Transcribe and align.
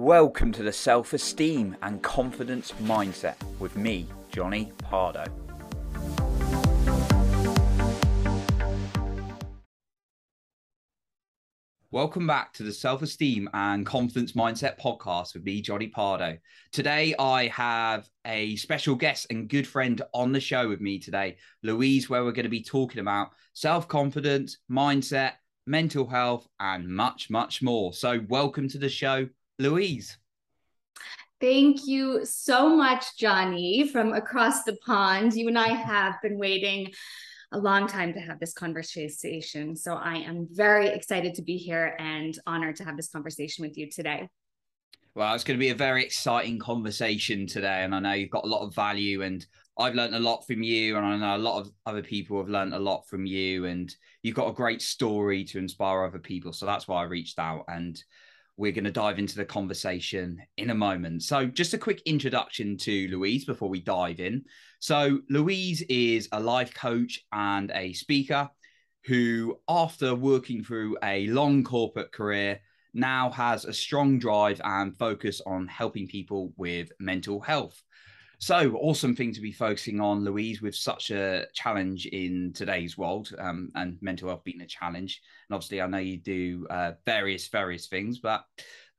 Welcome 0.00 0.52
to 0.52 0.62
the 0.62 0.72
Self 0.72 1.12
Esteem 1.12 1.76
and 1.82 2.00
Confidence 2.00 2.72
Mindset 2.84 3.34
with 3.58 3.76
me, 3.76 4.06
Johnny 4.30 4.70
Pardo. 4.78 5.24
Welcome 11.90 12.28
back 12.28 12.52
to 12.52 12.62
the 12.62 12.72
Self 12.72 13.02
Esteem 13.02 13.50
and 13.52 13.84
Confidence 13.84 14.32
Mindset 14.32 14.78
podcast 14.78 15.34
with 15.34 15.42
me, 15.42 15.60
Johnny 15.60 15.88
Pardo. 15.88 16.38
Today, 16.70 17.16
I 17.18 17.48
have 17.48 18.08
a 18.24 18.54
special 18.54 18.94
guest 18.94 19.26
and 19.30 19.48
good 19.48 19.66
friend 19.66 20.00
on 20.14 20.30
the 20.30 20.40
show 20.40 20.68
with 20.68 20.80
me 20.80 21.00
today, 21.00 21.38
Louise, 21.64 22.08
where 22.08 22.22
we're 22.22 22.30
going 22.30 22.44
to 22.44 22.48
be 22.48 22.62
talking 22.62 23.00
about 23.00 23.30
self 23.52 23.88
confidence, 23.88 24.58
mindset, 24.70 25.32
mental 25.66 26.06
health, 26.06 26.46
and 26.60 26.88
much, 26.88 27.30
much 27.30 27.62
more. 27.62 27.92
So, 27.92 28.20
welcome 28.28 28.68
to 28.68 28.78
the 28.78 28.88
show, 28.88 29.28
Louise. 29.58 30.18
Thank 31.40 31.86
you 31.86 32.24
so 32.24 32.74
much, 32.74 33.16
Johnny, 33.16 33.88
from 33.88 34.12
across 34.12 34.64
the 34.64 34.76
pond. 34.84 35.34
You 35.34 35.48
and 35.48 35.58
I 35.58 35.68
have 35.68 36.16
been 36.22 36.38
waiting 36.38 36.92
a 37.52 37.58
long 37.58 37.86
time 37.86 38.12
to 38.12 38.20
have 38.20 38.40
this 38.40 38.52
conversation. 38.52 39.76
So 39.76 39.94
I 39.94 40.16
am 40.16 40.48
very 40.50 40.88
excited 40.88 41.34
to 41.36 41.42
be 41.42 41.56
here 41.56 41.96
and 41.98 42.36
honored 42.46 42.76
to 42.76 42.84
have 42.84 42.96
this 42.96 43.08
conversation 43.08 43.62
with 43.62 43.78
you 43.78 43.88
today. 43.90 44.28
Well, 45.14 45.34
it's 45.34 45.44
going 45.44 45.58
to 45.58 45.64
be 45.64 45.70
a 45.70 45.74
very 45.74 46.04
exciting 46.04 46.58
conversation 46.58 47.46
today. 47.46 47.84
And 47.84 47.94
I 47.94 48.00
know 48.00 48.12
you've 48.12 48.30
got 48.30 48.44
a 48.44 48.48
lot 48.48 48.66
of 48.66 48.74
value, 48.74 49.22
and 49.22 49.46
I've 49.78 49.94
learned 49.94 50.14
a 50.14 50.20
lot 50.20 50.46
from 50.46 50.62
you. 50.62 50.96
And 50.96 51.06
I 51.06 51.16
know 51.16 51.36
a 51.36 51.38
lot 51.38 51.60
of 51.60 51.72
other 51.86 52.02
people 52.02 52.38
have 52.38 52.48
learned 52.48 52.74
a 52.74 52.78
lot 52.78 53.08
from 53.08 53.26
you. 53.26 53.64
And 53.64 53.94
you've 54.22 54.36
got 54.36 54.48
a 54.48 54.54
great 54.54 54.82
story 54.82 55.44
to 55.44 55.58
inspire 55.58 56.04
other 56.04 56.18
people. 56.18 56.52
So 56.52 56.66
that's 56.66 56.86
why 56.86 57.00
I 57.00 57.06
reached 57.06 57.38
out. 57.38 57.64
And 57.68 58.02
we're 58.58 58.72
going 58.72 58.84
to 58.84 58.90
dive 58.90 59.20
into 59.20 59.36
the 59.36 59.44
conversation 59.44 60.42
in 60.56 60.70
a 60.70 60.74
moment. 60.74 61.22
So, 61.22 61.46
just 61.46 61.74
a 61.74 61.78
quick 61.78 62.02
introduction 62.04 62.76
to 62.78 63.08
Louise 63.08 63.44
before 63.44 63.68
we 63.68 63.80
dive 63.80 64.18
in. 64.18 64.44
So, 64.80 65.20
Louise 65.30 65.82
is 65.88 66.28
a 66.32 66.40
life 66.40 66.74
coach 66.74 67.24
and 67.32 67.70
a 67.70 67.92
speaker 67.92 68.50
who, 69.04 69.58
after 69.68 70.14
working 70.14 70.64
through 70.64 70.98
a 71.04 71.28
long 71.28 71.62
corporate 71.62 72.10
career, 72.10 72.60
now 72.92 73.30
has 73.30 73.64
a 73.64 73.72
strong 73.72 74.18
drive 74.18 74.60
and 74.64 74.98
focus 74.98 75.40
on 75.46 75.68
helping 75.68 76.08
people 76.08 76.52
with 76.56 76.90
mental 76.98 77.40
health. 77.40 77.80
So 78.40 78.76
awesome 78.76 79.16
thing 79.16 79.32
to 79.32 79.40
be 79.40 79.50
focusing 79.50 80.00
on, 80.00 80.24
Louise, 80.24 80.62
with 80.62 80.76
such 80.76 81.10
a 81.10 81.46
challenge 81.54 82.06
in 82.06 82.52
today's 82.54 82.96
world, 82.96 83.34
um, 83.36 83.70
and 83.74 83.98
mental 84.00 84.28
health 84.28 84.44
being 84.44 84.60
a 84.60 84.66
challenge. 84.66 85.20
And 85.48 85.56
obviously, 85.56 85.82
I 85.82 85.88
know 85.88 85.98
you 85.98 86.18
do 86.18 86.66
uh, 86.70 86.92
various 87.04 87.48
various 87.48 87.88
things, 87.88 88.20
but 88.20 88.44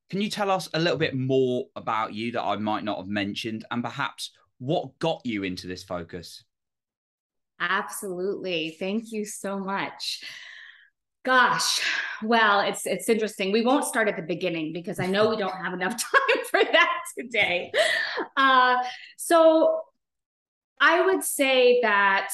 can 0.10 0.22
you 0.22 0.30
tell 0.30 0.52
us 0.52 0.68
a 0.74 0.80
little 0.80 0.98
bit 0.98 1.16
more 1.16 1.66
about 1.78 2.14
you 2.14 2.34
that 2.34 2.44
I 2.44 2.58
might 2.58 2.84
not 2.84 2.98
have 2.98 3.08
mentioned, 3.08 3.64
and 3.72 3.82
perhaps 3.82 4.32
what 4.58 5.00
got 5.00 5.22
you 5.26 5.44
into 5.44 5.68
this 5.68 5.84
focus? 5.84 6.44
Absolutely. 7.62 8.76
Thank 8.78 9.12
you 9.12 9.24
so 9.24 9.58
much. 9.58 10.24
Gosh, 11.26 11.82
well, 12.24 12.62
it's 12.62 12.86
it's 12.86 13.10
interesting. 13.10 13.52
We 13.52 13.62
won't 13.66 13.84
start 13.84 14.08
at 14.08 14.16
the 14.16 14.22
beginning 14.22 14.72
because 14.72 15.00
I 15.00 15.06
know 15.06 15.30
we 15.30 15.36
don't 15.36 15.52
have 15.64 15.74
enough 15.74 15.92
time 15.98 16.46
for 16.50 16.64
that 16.64 17.02
today. 17.18 17.72
Uh, 18.38 18.78
so 19.18 19.82
I 20.80 21.06
would 21.06 21.24
say 21.24 21.82
that 21.82 22.30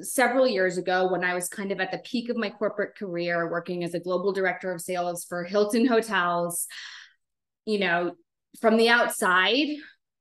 several 0.00 0.46
years 0.46 0.78
ago, 0.78 1.10
when 1.10 1.24
I 1.24 1.34
was 1.34 1.48
kind 1.48 1.72
of 1.72 1.80
at 1.80 1.90
the 1.90 1.98
peak 1.98 2.28
of 2.28 2.36
my 2.36 2.50
corporate 2.50 2.96
career, 2.96 3.50
working 3.50 3.82
as 3.82 3.94
a 3.94 4.00
global 4.00 4.32
director 4.32 4.72
of 4.72 4.80
sales 4.80 5.24
for 5.24 5.44
Hilton 5.44 5.86
Hotels, 5.86 6.66
you 7.66 7.80
know, 7.80 8.12
from 8.60 8.76
the 8.76 8.88
outside, 8.90 9.66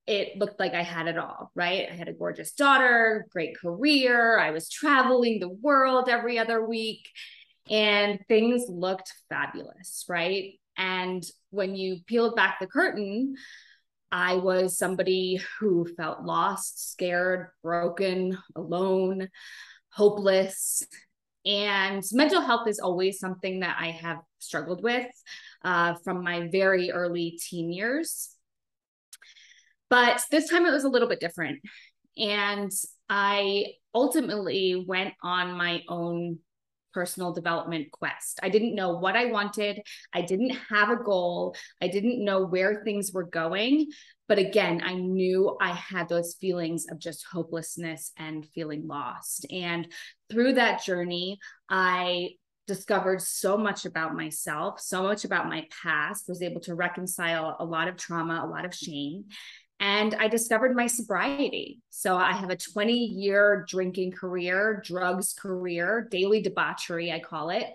it 0.08 0.38
looked 0.38 0.60
like 0.60 0.74
I 0.74 0.84
had 0.84 1.08
it 1.08 1.18
all, 1.18 1.52
right? 1.56 1.88
I 1.92 1.96
had 1.96 2.10
a 2.10 2.14
gorgeous 2.14 2.54
daughter, 2.54 3.26
great 3.32 3.58
career. 3.58 4.38
I 4.40 4.52
was 4.52 4.70
traveling 4.70 5.40
the 5.40 5.50
world 5.50 6.10
every 6.10 6.40
other 6.40 6.66
week 6.66 7.08
and 7.70 8.20
things 8.28 8.66
looked 8.68 9.14
fabulous, 9.30 10.06
right? 10.08 10.54
And 10.78 11.24
when 11.50 11.76
you 11.76 11.98
peeled 12.08 12.36
back 12.36 12.60
the 12.60 12.68
curtain, 12.68 13.36
I 14.12 14.36
was 14.36 14.78
somebody 14.78 15.42
who 15.60 15.88
felt 15.96 16.24
lost, 16.24 16.92
scared, 16.92 17.50
broken, 17.64 18.38
alone, 18.56 19.30
hopeless. 19.90 20.84
And 21.46 22.04
mental 22.12 22.42
health 22.42 22.68
is 22.68 22.80
always 22.80 23.20
something 23.20 23.62
that 23.62 23.78
I 23.80 23.92
have 23.92 24.20
struggled 24.40 24.84
with 24.84 25.08
uh, 25.64 25.96
from 26.04 26.24
my 26.24 26.48
very 26.52 26.92
early 26.92 27.40
teen 27.42 27.72
years. 27.72 28.30
But 29.90 30.24
this 30.32 30.50
time 30.50 30.66
it 30.66 30.72
was 30.72 30.84
a 30.84 30.90
little 30.90 31.10
bit 31.10 31.20
different. 31.20 31.62
And 32.18 32.72
I 33.10 33.74
ultimately 33.94 34.84
went 34.88 35.14
on 35.24 35.58
my 35.58 35.82
own 35.88 36.40
personal 36.94 37.34
development 37.34 37.92
quest. 37.92 38.40
I 38.44 38.50
didn't 38.50 38.76
know 38.76 38.98
what 38.98 39.16
I 39.16 39.26
wanted. 39.26 39.82
I 40.14 40.22
didn't 40.22 40.52
have 40.70 40.90
a 40.90 41.04
goal. 41.04 41.56
I 41.82 41.88
didn't 41.88 42.24
know 42.24 42.46
where 42.46 42.84
things 42.84 43.12
were 43.12 43.24
going. 43.24 43.88
But 44.28 44.40
again, 44.40 44.82
I 44.84 44.94
knew 44.94 45.58
I 45.60 45.74
had 45.74 46.08
those 46.08 46.36
feelings 46.40 46.86
of 46.90 47.00
just 47.00 47.26
hopelessness 47.26 48.12
and 48.18 48.48
feeling 48.54 48.88
lost. 48.88 49.46
And 49.52 49.88
through 50.30 50.54
that 50.54 50.84
journey, 50.84 51.40
I 51.70 52.32
discovered 52.66 53.22
so 53.22 53.58
much 53.58 53.86
about 53.86 54.16
myself, 54.16 54.80
so 54.80 55.04
much 55.04 55.26
about 55.26 55.50
my 55.50 55.68
past, 55.84 56.30
was 56.30 56.42
able 56.42 56.62
to 56.62 56.76
reconcile 56.76 57.58
a 57.60 57.66
lot 57.66 57.90
of 57.90 57.98
trauma, 57.98 58.42
a 58.44 58.48
lot 58.48 58.64
of 58.64 58.74
shame 58.74 59.26
and 59.84 60.16
I 60.16 60.30
discovered 60.30 60.78
my 60.78 60.88
sobriety. 60.88 61.82
So 61.90 62.16
I 62.16 62.32
have 62.32 62.50
a 62.50 62.56
20 62.56 62.94
year 62.94 63.66
drinking 63.68 64.14
career, 64.14 64.82
drugs 64.86 65.34
career, 65.34 66.08
daily 66.10 66.42
debauchery, 66.42 67.12
I 67.12 67.20
call 67.20 67.50
it. 67.50 67.66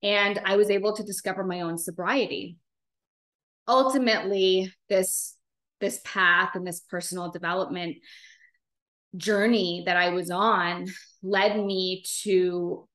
And 0.00 0.40
I 0.44 0.56
was 0.56 0.70
able 0.70 0.94
to 0.94 1.02
discover 1.02 1.42
my 1.42 1.62
own 1.62 1.76
sobriety. 1.76 2.58
Ultimately, 3.66 4.72
this 4.88 5.34
this 5.80 6.00
path 6.04 6.50
and 6.54 6.64
this 6.64 6.80
personal 6.88 7.32
development 7.32 7.96
journey 9.16 9.82
that 9.86 9.96
I 9.96 10.10
was 10.10 10.30
on 10.30 10.86
led 11.24 11.56
me 11.56 12.04
to 12.22 12.88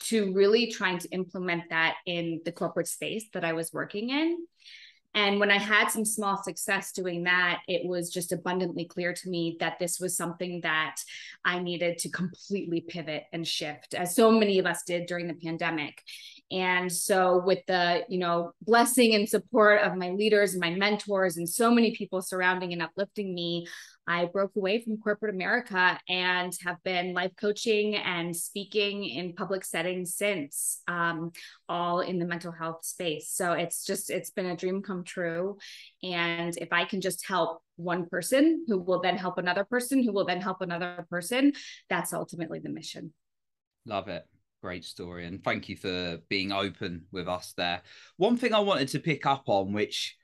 to 0.00 0.34
really 0.34 0.70
trying 0.70 0.98
to 0.98 1.08
implement 1.12 1.70
that 1.70 1.94
in 2.04 2.42
the 2.44 2.52
corporate 2.52 2.88
space 2.88 3.24
that 3.32 3.44
I 3.44 3.54
was 3.54 3.72
working 3.72 4.10
in 4.10 4.36
and 5.16 5.40
when 5.40 5.50
I 5.50 5.56
had 5.56 5.88
some 5.88 6.04
small 6.04 6.42
success 6.42 6.92
doing 6.92 7.24
that, 7.24 7.60
it 7.66 7.88
was 7.88 8.10
just 8.10 8.32
abundantly 8.32 8.84
clear 8.84 9.14
to 9.14 9.30
me 9.30 9.56
that 9.60 9.78
this 9.78 9.98
was 9.98 10.14
something 10.14 10.60
that 10.60 10.96
I 11.42 11.58
needed 11.58 11.96
to 12.00 12.10
completely 12.10 12.82
pivot 12.82 13.24
and 13.32 13.48
shift, 13.48 13.94
as 13.94 14.14
so 14.14 14.30
many 14.30 14.58
of 14.58 14.66
us 14.66 14.82
did 14.86 15.06
during 15.06 15.26
the 15.26 15.34
pandemic. 15.34 16.02
And 16.50 16.92
so, 16.92 17.42
with 17.42 17.60
the 17.66 18.04
you 18.10 18.18
know 18.18 18.52
blessing 18.60 19.14
and 19.14 19.26
support 19.26 19.80
of 19.80 19.96
my 19.96 20.10
leaders 20.10 20.52
and 20.52 20.60
my 20.60 20.74
mentors 20.74 21.38
and 21.38 21.48
so 21.48 21.70
many 21.70 21.96
people 21.96 22.20
surrounding 22.20 22.74
and 22.74 22.82
uplifting 22.82 23.34
me, 23.34 23.66
I 24.06 24.26
broke 24.26 24.56
away 24.56 24.82
from 24.82 24.98
corporate 24.98 25.34
America 25.34 25.98
and 26.08 26.52
have 26.64 26.82
been 26.84 27.14
life 27.14 27.32
coaching 27.36 27.96
and 27.96 28.34
speaking 28.34 29.04
in 29.04 29.34
public 29.34 29.64
settings 29.64 30.14
since, 30.14 30.80
um, 30.86 31.32
all 31.68 32.00
in 32.00 32.18
the 32.18 32.26
mental 32.26 32.52
health 32.52 32.84
space. 32.84 33.30
So 33.30 33.52
it's 33.52 33.84
just, 33.84 34.10
it's 34.10 34.30
been 34.30 34.46
a 34.46 34.56
dream 34.56 34.82
come 34.82 35.04
true. 35.04 35.58
And 36.02 36.56
if 36.56 36.72
I 36.72 36.84
can 36.84 37.00
just 37.00 37.26
help 37.26 37.62
one 37.76 38.06
person 38.06 38.64
who 38.68 38.78
will 38.78 39.00
then 39.00 39.16
help 39.16 39.38
another 39.38 39.64
person, 39.64 40.02
who 40.02 40.12
will 40.12 40.24
then 40.24 40.40
help 40.40 40.60
another 40.60 41.06
person, 41.10 41.52
that's 41.88 42.12
ultimately 42.12 42.60
the 42.60 42.70
mission. 42.70 43.12
Love 43.86 44.08
it 44.08 44.24
great 44.62 44.84
story 44.84 45.26
and 45.26 45.44
thank 45.44 45.68
you 45.68 45.76
for 45.76 46.18
being 46.28 46.50
open 46.50 47.04
with 47.12 47.28
us 47.28 47.52
there 47.56 47.82
one 48.16 48.36
thing 48.36 48.54
i 48.54 48.58
wanted 48.58 48.88
to 48.88 48.98
pick 48.98 49.26
up 49.26 49.44
on 49.46 49.72
which 49.72 50.16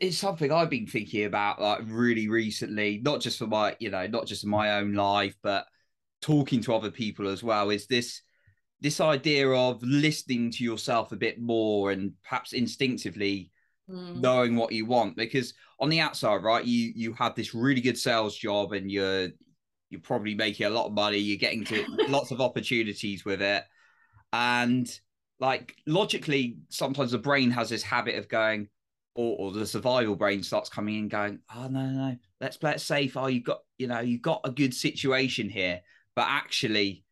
it's 0.00 0.18
something 0.18 0.52
I've 0.52 0.70
been 0.70 0.86
thinking 0.86 1.24
about 1.24 1.60
like 1.60 1.80
really 1.86 2.28
recently, 2.28 3.00
not 3.02 3.20
just 3.20 3.38
for 3.38 3.46
my, 3.46 3.76
you 3.78 3.90
know, 3.90 4.06
not 4.06 4.26
just 4.26 4.44
in 4.44 4.50
my 4.50 4.78
own 4.78 4.94
life, 4.94 5.36
but 5.42 5.66
talking 6.22 6.60
to 6.62 6.74
other 6.74 6.90
people 6.90 7.28
as 7.28 7.42
well. 7.42 7.70
Is 7.70 7.86
this 7.86 8.22
this 8.80 9.00
idea 9.00 9.48
of 9.48 9.82
listening 9.82 10.50
to 10.50 10.64
yourself 10.64 11.12
a 11.12 11.16
bit 11.16 11.40
more 11.40 11.90
and 11.90 12.12
perhaps 12.22 12.52
instinctively 12.52 13.50
mm. 13.90 14.20
knowing 14.20 14.56
what 14.56 14.72
you 14.72 14.86
want? 14.86 15.16
Because 15.16 15.54
on 15.80 15.88
the 15.88 16.00
outside, 16.00 16.42
right, 16.42 16.64
you 16.64 16.92
you 16.94 17.12
have 17.14 17.34
this 17.34 17.54
really 17.54 17.80
good 17.80 17.98
sales 17.98 18.36
job 18.36 18.72
and 18.72 18.90
you're 18.90 19.28
you're 19.90 20.00
probably 20.00 20.34
making 20.34 20.66
a 20.66 20.70
lot 20.70 20.86
of 20.86 20.92
money, 20.92 21.18
you're 21.18 21.38
getting 21.38 21.64
to 21.64 21.84
lots 22.08 22.30
of 22.30 22.40
opportunities 22.40 23.24
with 23.24 23.42
it. 23.42 23.64
And 24.32 24.90
like 25.40 25.76
logically, 25.86 26.58
sometimes 26.68 27.12
the 27.12 27.18
brain 27.18 27.50
has 27.50 27.68
this 27.68 27.82
habit 27.82 28.16
of 28.16 28.28
going, 28.28 28.68
or, 29.14 29.36
or 29.38 29.52
the 29.52 29.66
survival 29.66 30.16
brain 30.16 30.42
starts 30.42 30.68
coming 30.68 30.98
in 30.98 31.08
going, 31.08 31.38
oh 31.54 31.68
no, 31.68 31.86
no, 31.86 32.08
no, 32.08 32.16
let's 32.40 32.56
play 32.56 32.72
it 32.72 32.80
safe. 32.80 33.16
Oh, 33.16 33.26
you 33.26 33.42
got, 33.42 33.60
you 33.78 33.86
know, 33.86 34.00
you 34.00 34.18
got 34.18 34.40
a 34.44 34.50
good 34.50 34.74
situation 34.74 35.48
here, 35.48 35.80
but 36.16 36.26
actually 36.28 37.04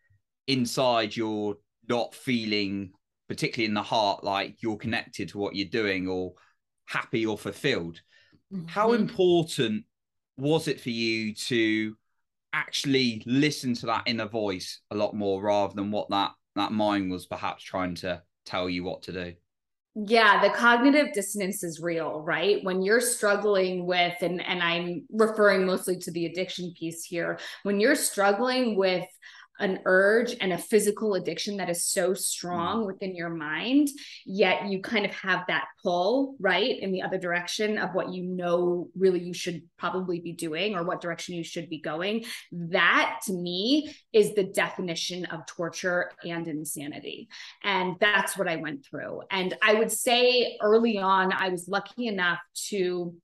inside 0.46 1.16
you're 1.16 1.56
not 1.88 2.14
feeling, 2.14 2.93
particularly 3.28 3.66
in 3.66 3.75
the 3.75 3.82
heart, 3.82 4.25
like 4.25 4.62
you're 4.62 4.76
connected 4.76 5.28
to 5.31 5.38
what 5.38 5.54
you're 5.54 5.69
doing, 5.69 6.08
or 6.08 6.34
happy 6.87 7.25
or 7.25 7.38
fulfilled. 7.38 8.00
Mm-hmm. 8.52 8.66
How 8.66 8.93
important 8.93 9.84
was 10.37 10.69
it 10.69 10.81
for 10.81 10.90
you 10.90 11.34
to 11.34 11.96
actually 12.52 13.22
listen 13.26 13.75
to 13.75 13.87
that 13.87 14.02
inner 14.06 14.26
voice 14.26 14.81
a 14.90 14.94
lot 14.94 15.14
more 15.14 15.43
rather 15.43 15.75
than 15.75 15.90
what 15.90 16.10
that 16.10 16.32
that 16.55 16.70
mind 16.70 17.10
was 17.10 17.25
perhaps 17.25 17.64
trying 17.64 17.94
to 17.94 18.22
tell 18.44 18.69
you 18.69 18.84
what 18.84 19.02
to 19.02 19.12
do? 19.12 19.32
Yeah 19.94 20.40
the 20.42 20.50
cognitive 20.50 21.12
dissonance 21.12 21.62
is 21.62 21.80
real 21.80 22.20
right? 22.20 22.64
When 22.64 22.82
you're 22.82 23.00
struggling 23.00 23.86
with 23.86 24.14
and 24.22 24.40
and 24.44 24.62
i'm 24.62 25.04
referring 25.10 25.66
mostly 25.66 25.98
to 25.98 26.10
the 26.10 26.26
addiction 26.26 26.72
piece 26.78 27.04
here 27.04 27.38
when 27.62 27.78
you're 27.78 27.94
struggling 27.94 28.76
with 28.76 29.06
an 29.60 29.81
urge 29.84 30.34
and 30.40 30.52
a 30.52 30.58
physical 30.58 31.14
addiction 31.14 31.56
that 31.58 31.70
is 31.70 31.84
so 31.84 32.14
strong 32.14 32.82
mm. 32.82 32.87
within 32.87 33.14
your 33.14 33.31
mind, 33.31 33.88
yet 34.25 34.66
you 34.66 34.81
kind 34.81 35.04
of 35.04 35.12
have 35.12 35.44
that 35.49 35.66
pull, 35.82 36.37
right, 36.40 36.78
in 36.81 36.93
the 36.93 37.02
other 37.02 37.19
direction 37.19 37.78
of 37.78 37.94
what 37.94 38.12
you 38.12 38.25
know 38.25 38.88
really 38.96 39.20
you 39.20 39.34
should 39.34 39.62
probably 39.78 40.20
be 40.20 40.32
doing 40.32 40.75
or 40.75 40.84
what 40.84 41.00
direction 41.00 41.34
you 41.34 41.44
should 41.44 41.69
be 41.69 41.81
going. 41.81 42.25
That 42.50 43.20
to 43.26 43.32
me 43.32 43.94
is 44.12 44.34
the 44.34 44.44
definition 44.44 45.26
of 45.26 45.46
torture 45.46 46.10
and 46.25 46.48
insanity. 46.48 47.28
And 47.62 47.96
that's 48.00 48.37
what 48.37 48.48
I 48.48 48.56
went 48.56 48.84
through. 48.84 49.22
And 49.31 49.55
I 49.62 49.75
would 49.75 49.93
say 49.93 50.58
early 50.60 50.98
on, 50.98 51.32
I 51.32 51.48
was 51.50 51.69
lucky 51.69 52.06
enough 52.06 52.40
to 52.69 53.14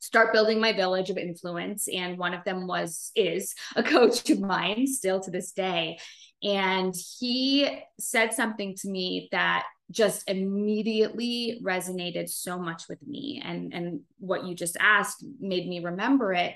start 0.00 0.32
building 0.32 0.60
my 0.60 0.72
village 0.72 1.10
of 1.10 1.18
influence 1.18 1.86
and 1.86 2.18
one 2.18 2.34
of 2.34 2.42
them 2.44 2.66
was 2.66 3.12
is 3.14 3.54
a 3.76 3.82
coach 3.94 4.28
of 4.30 4.40
mine 4.40 4.86
still 4.86 5.20
to 5.20 5.30
this 5.30 5.52
day. 5.52 5.98
And 6.42 6.94
he 7.18 7.68
said 7.98 8.32
something 8.32 8.74
to 8.76 8.88
me 8.88 9.28
that 9.30 9.66
just 9.90 10.28
immediately 10.28 11.60
resonated 11.62 12.30
so 12.30 12.58
much 12.58 12.84
with 12.88 13.04
me 13.06 13.42
and 13.44 13.74
and 13.74 14.00
what 14.18 14.44
you 14.44 14.54
just 14.54 14.76
asked 14.80 15.24
made 15.38 15.68
me 15.68 15.80
remember 15.80 16.32
it. 16.32 16.54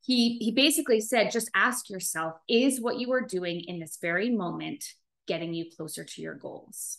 He 0.00 0.38
he 0.38 0.52
basically 0.52 1.00
said 1.00 1.30
just 1.30 1.50
ask 1.54 1.90
yourself 1.90 2.34
is 2.48 2.80
what 2.80 2.98
you 2.98 3.12
are 3.12 3.20
doing 3.20 3.60
in 3.60 3.78
this 3.78 3.98
very 4.00 4.30
moment 4.30 4.84
getting 5.26 5.52
you 5.52 5.66
closer 5.76 6.04
to 6.04 6.22
your 6.22 6.34
goals? 6.34 6.98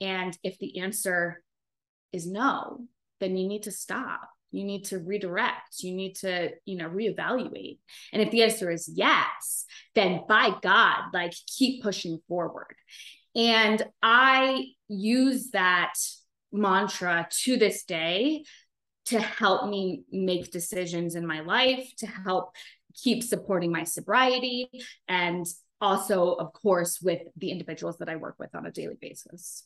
And 0.00 0.36
if 0.42 0.58
the 0.58 0.80
answer 0.80 1.42
is 2.12 2.26
no 2.26 2.80
then 3.20 3.36
you 3.36 3.46
need 3.46 3.64
to 3.64 3.72
stop 3.72 4.30
you 4.50 4.64
need 4.64 4.84
to 4.84 4.98
redirect 4.98 5.82
you 5.82 5.94
need 5.94 6.14
to 6.14 6.50
you 6.64 6.76
know 6.76 6.88
reevaluate. 6.88 7.78
And 8.12 8.22
if 8.22 8.30
the 8.30 8.42
answer 8.42 8.70
is 8.70 8.90
yes 8.92 9.66
then 9.94 10.22
by 10.28 10.52
god 10.62 11.10
like 11.12 11.34
keep 11.46 11.82
pushing 11.82 12.20
forward. 12.28 12.74
And 13.34 13.82
i 14.02 14.64
use 14.88 15.50
that 15.50 15.94
mantra 16.52 17.28
to 17.30 17.56
this 17.56 17.84
day 17.84 18.44
to 19.06 19.20
help 19.20 19.68
me 19.68 20.02
make 20.12 20.50
decisions 20.50 21.14
in 21.14 21.26
my 21.26 21.40
life 21.40 21.90
to 21.98 22.06
help 22.06 22.54
keep 22.94 23.22
supporting 23.22 23.72
my 23.72 23.84
sobriety 23.84 24.68
and 25.08 25.46
also 25.80 26.32
of 26.32 26.52
course 26.52 27.00
with 27.00 27.22
the 27.36 27.50
individuals 27.50 27.98
that 27.98 28.08
i 28.08 28.16
work 28.16 28.36
with 28.38 28.54
on 28.54 28.66
a 28.66 28.70
daily 28.70 28.96
basis. 29.00 29.64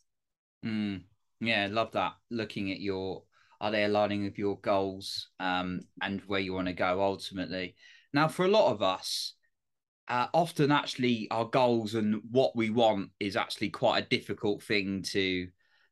Mm, 0.65 1.03
yeah 1.41 1.69
love 1.71 1.93
that 1.93 2.13
looking 2.31 2.71
at 2.71 2.81
your 2.81 3.23
are 3.63 3.71
they 3.71 3.85
aligning 3.85 4.25
with 4.25 4.37
your 4.37 4.59
goals 4.59 5.29
um, 5.39 5.81
and 6.03 6.21
where 6.27 6.41
you 6.41 6.53
want 6.53 6.67
to 6.67 6.75
go 6.75 7.01
ultimately? 7.01 7.77
Now, 8.13 8.27
for 8.27 8.45
a 8.45 8.49
lot 8.49 8.73
of 8.73 8.83
us, 8.83 9.35
uh, 10.09 10.27
often 10.35 10.73
actually 10.73 11.29
our 11.31 11.45
goals 11.45 11.95
and 11.95 12.21
what 12.31 12.57
we 12.57 12.71
want 12.71 13.11
is 13.21 13.37
actually 13.37 13.71
quite 13.71 14.03
a 14.03 14.09
difficult 14.09 14.63
thing 14.63 15.03
to 15.03 15.47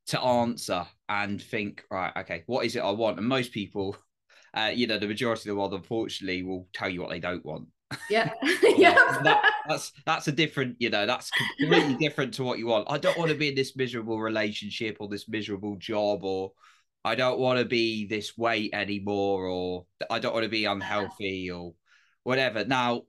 to 0.07 0.21
answer 0.21 0.85
and 1.09 1.41
think 1.41 1.85
right 1.91 2.13
okay 2.17 2.43
what 2.47 2.67
is 2.67 2.75
it 2.75 2.81
i 2.81 2.91
want? 2.91 3.19
And 3.19 3.29
most 3.29 3.53
people 3.53 3.97
uh, 4.55 4.73
you 4.75 4.89
know 4.89 4.99
the 4.99 5.07
majority 5.07 5.49
of 5.49 5.55
the 5.55 5.61
world 5.61 5.73
unfortunately 5.73 6.43
will 6.43 6.67
tell 6.73 6.89
you 6.89 7.01
what 7.01 7.11
they 7.11 7.21
don't 7.21 7.45
want. 7.47 7.69
Yeah. 8.11 8.33
Yeah. 8.77 8.95
That, 9.23 9.53
that's 9.69 9.93
that's 10.07 10.29
a 10.29 10.33
different 10.33 10.77
you 10.81 10.91
know 10.91 11.07
that's 11.07 11.31
completely 11.59 11.95
different 11.95 12.35
to 12.35 12.45
what 12.45 12.59
you 12.59 12.67
want. 12.67 12.87
I 12.91 12.99
don't 12.99 13.17
want 13.17 13.31
to 13.31 13.37
be 13.37 13.49
in 13.49 13.55
this 13.55 13.77
miserable 13.77 14.19
relationship 14.19 14.97
or 15.01 15.09
this 15.09 15.29
miserable 15.29 15.77
job 15.77 16.25
or 16.25 16.53
I 17.05 17.15
don't 17.15 17.39
want 17.39 17.59
to 17.59 17.65
be 17.65 18.07
this 18.07 18.37
weight 18.37 18.75
anymore, 18.75 19.47
or 19.47 19.87
I 20.09 20.19
don't 20.19 20.35
want 20.35 20.45
to 20.45 20.51
be 20.51 20.65
unhealthy, 20.67 21.51
or 21.51 21.75
whatever. 22.23 22.65
Now, 22.65 23.03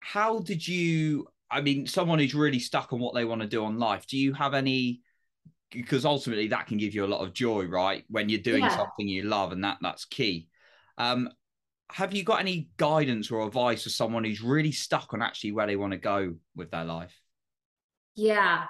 how 0.00 0.40
did 0.40 0.66
you? 0.66 1.28
I 1.50 1.60
mean, 1.60 1.86
someone 1.86 2.18
who's 2.18 2.34
really 2.34 2.60
stuck 2.60 2.92
on 2.92 3.00
what 3.00 3.14
they 3.14 3.24
want 3.24 3.42
to 3.42 3.48
do 3.48 3.64
on 3.64 3.78
life. 3.78 4.06
Do 4.06 4.16
you 4.16 4.32
have 4.32 4.54
any? 4.54 5.00
Because 5.70 6.04
ultimately, 6.04 6.48
that 6.48 6.66
can 6.66 6.78
give 6.78 6.94
you 6.94 7.04
a 7.04 7.06
lot 7.06 7.24
of 7.24 7.32
joy, 7.32 7.64
right? 7.64 8.04
When 8.08 8.28
you're 8.28 8.40
doing 8.40 8.62
yeah. 8.62 8.76
something 8.76 9.08
you 9.08 9.24
love, 9.24 9.52
and 9.52 9.64
that 9.64 9.78
that's 9.80 10.04
key. 10.04 10.48
Um, 10.98 11.30
have 11.90 12.14
you 12.14 12.24
got 12.24 12.40
any 12.40 12.70
guidance 12.78 13.30
or 13.30 13.46
advice 13.46 13.82
for 13.82 13.90
someone 13.90 14.24
who's 14.24 14.40
really 14.40 14.72
stuck 14.72 15.12
on 15.12 15.20
actually 15.20 15.52
where 15.52 15.66
they 15.66 15.76
want 15.76 15.92
to 15.92 15.98
go 15.98 16.34
with 16.56 16.70
their 16.70 16.84
life? 16.84 17.14
Yeah, 18.14 18.64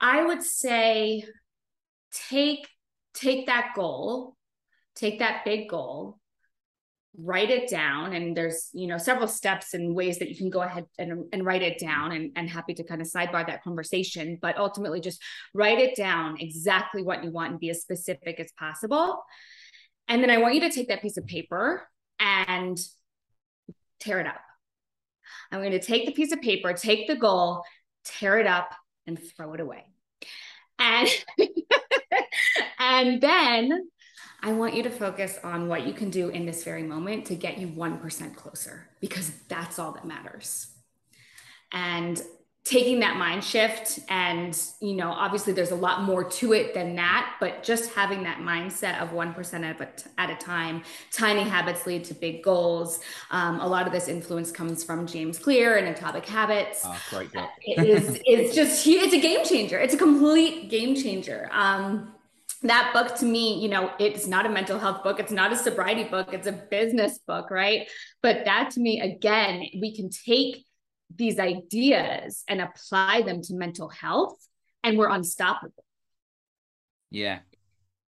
I 0.00 0.24
would 0.24 0.42
say 0.42 1.24
take 2.30 2.66
take 3.16 3.46
that 3.46 3.72
goal, 3.74 4.36
take 4.94 5.18
that 5.18 5.44
big 5.44 5.68
goal, 5.68 6.18
write 7.18 7.50
it 7.50 7.68
down. 7.68 8.12
And 8.12 8.36
there's, 8.36 8.68
you 8.72 8.86
know, 8.86 8.98
several 8.98 9.26
steps 9.26 9.74
and 9.74 9.94
ways 9.94 10.18
that 10.18 10.28
you 10.28 10.36
can 10.36 10.50
go 10.50 10.60
ahead 10.60 10.84
and, 10.98 11.24
and 11.32 11.44
write 11.44 11.62
it 11.62 11.78
down 11.78 12.12
and, 12.12 12.32
and 12.36 12.48
happy 12.48 12.74
to 12.74 12.84
kind 12.84 13.00
of 13.00 13.08
sidebar 13.08 13.46
that 13.46 13.64
conversation. 13.64 14.38
But 14.40 14.58
ultimately 14.58 15.00
just 15.00 15.20
write 15.54 15.78
it 15.78 15.96
down 15.96 16.36
exactly 16.38 17.02
what 17.02 17.24
you 17.24 17.30
want 17.30 17.52
and 17.52 17.60
be 17.60 17.70
as 17.70 17.80
specific 17.80 18.38
as 18.38 18.52
possible. 18.58 19.22
And 20.08 20.22
then 20.22 20.30
I 20.30 20.38
want 20.38 20.54
you 20.54 20.60
to 20.60 20.70
take 20.70 20.88
that 20.88 21.02
piece 21.02 21.16
of 21.16 21.26
paper 21.26 21.88
and 22.20 22.78
tear 23.98 24.20
it 24.20 24.26
up. 24.26 24.40
I'm 25.50 25.60
going 25.60 25.72
to 25.72 25.80
take 25.80 26.06
the 26.06 26.12
piece 26.12 26.32
of 26.32 26.40
paper, 26.40 26.72
take 26.72 27.08
the 27.08 27.16
goal, 27.16 27.62
tear 28.04 28.38
it 28.38 28.46
up, 28.46 28.70
and 29.06 29.18
throw 29.18 29.54
it 29.54 29.60
away. 29.60 29.84
And 30.78 31.08
and 32.86 33.20
then 33.20 33.88
I 34.42 34.52
want 34.52 34.74
you 34.74 34.82
to 34.84 34.90
focus 34.90 35.38
on 35.42 35.66
what 35.66 35.86
you 35.86 35.92
can 35.92 36.10
do 36.10 36.28
in 36.28 36.46
this 36.46 36.62
very 36.62 36.84
moment 36.84 37.26
to 37.26 37.34
get 37.34 37.58
you 37.58 37.66
1% 37.66 38.36
closer 38.36 38.88
because 39.00 39.30
that's 39.48 39.78
all 39.78 39.92
that 39.92 40.06
matters. 40.06 40.68
And 41.72 42.22
taking 42.62 42.98
that 42.98 43.16
mind 43.16 43.44
shift 43.44 44.00
and 44.08 44.60
you 44.80 44.94
know 44.96 45.08
obviously 45.12 45.52
there's 45.52 45.70
a 45.70 45.76
lot 45.76 46.02
more 46.02 46.24
to 46.24 46.52
it 46.52 46.74
than 46.74 46.96
that 46.96 47.36
but 47.38 47.62
just 47.62 47.94
having 47.94 48.24
that 48.24 48.38
mindset 48.38 49.00
of 49.00 49.10
1% 49.10 50.04
at 50.18 50.30
a 50.30 50.34
time 50.34 50.82
tiny 51.12 51.44
habits 51.44 51.86
lead 51.86 52.02
to 52.02 52.12
big 52.12 52.42
goals 52.42 52.98
um, 53.30 53.60
a 53.60 53.66
lot 53.66 53.86
of 53.86 53.92
this 53.92 54.08
influence 54.08 54.50
comes 54.50 54.82
from 54.82 55.06
james 55.06 55.38
clear 55.38 55.76
and 55.76 55.86
atomic 55.86 56.26
habits 56.26 56.82
oh, 56.84 57.00
great 57.10 57.32
book. 57.32 57.48
it 57.60 57.86
is 57.86 58.20
it's 58.24 58.52
just 58.52 58.84
it's 58.84 59.14
a 59.14 59.20
game 59.20 59.44
changer 59.44 59.78
it's 59.78 59.94
a 59.94 59.98
complete 59.98 60.68
game 60.68 60.96
changer 60.96 61.48
um, 61.52 62.15
that 62.62 62.92
book 62.92 63.16
to 63.18 63.24
me, 63.24 63.60
you 63.60 63.68
know, 63.68 63.92
it's 63.98 64.26
not 64.26 64.46
a 64.46 64.48
mental 64.48 64.78
health 64.78 65.02
book, 65.02 65.20
it's 65.20 65.32
not 65.32 65.52
a 65.52 65.56
sobriety 65.56 66.04
book, 66.04 66.32
it's 66.32 66.46
a 66.46 66.52
business 66.52 67.18
book, 67.18 67.50
right? 67.50 67.88
But 68.22 68.44
that 68.44 68.70
to 68.72 68.80
me, 68.80 69.00
again, 69.00 69.64
we 69.80 69.94
can 69.94 70.10
take 70.10 70.64
these 71.14 71.38
ideas 71.38 72.44
and 72.48 72.60
apply 72.60 73.22
them 73.22 73.42
to 73.42 73.54
mental 73.54 73.88
health 73.88 74.36
and 74.82 74.98
we're 74.98 75.10
unstoppable. 75.10 75.84
Yeah. 77.10 77.40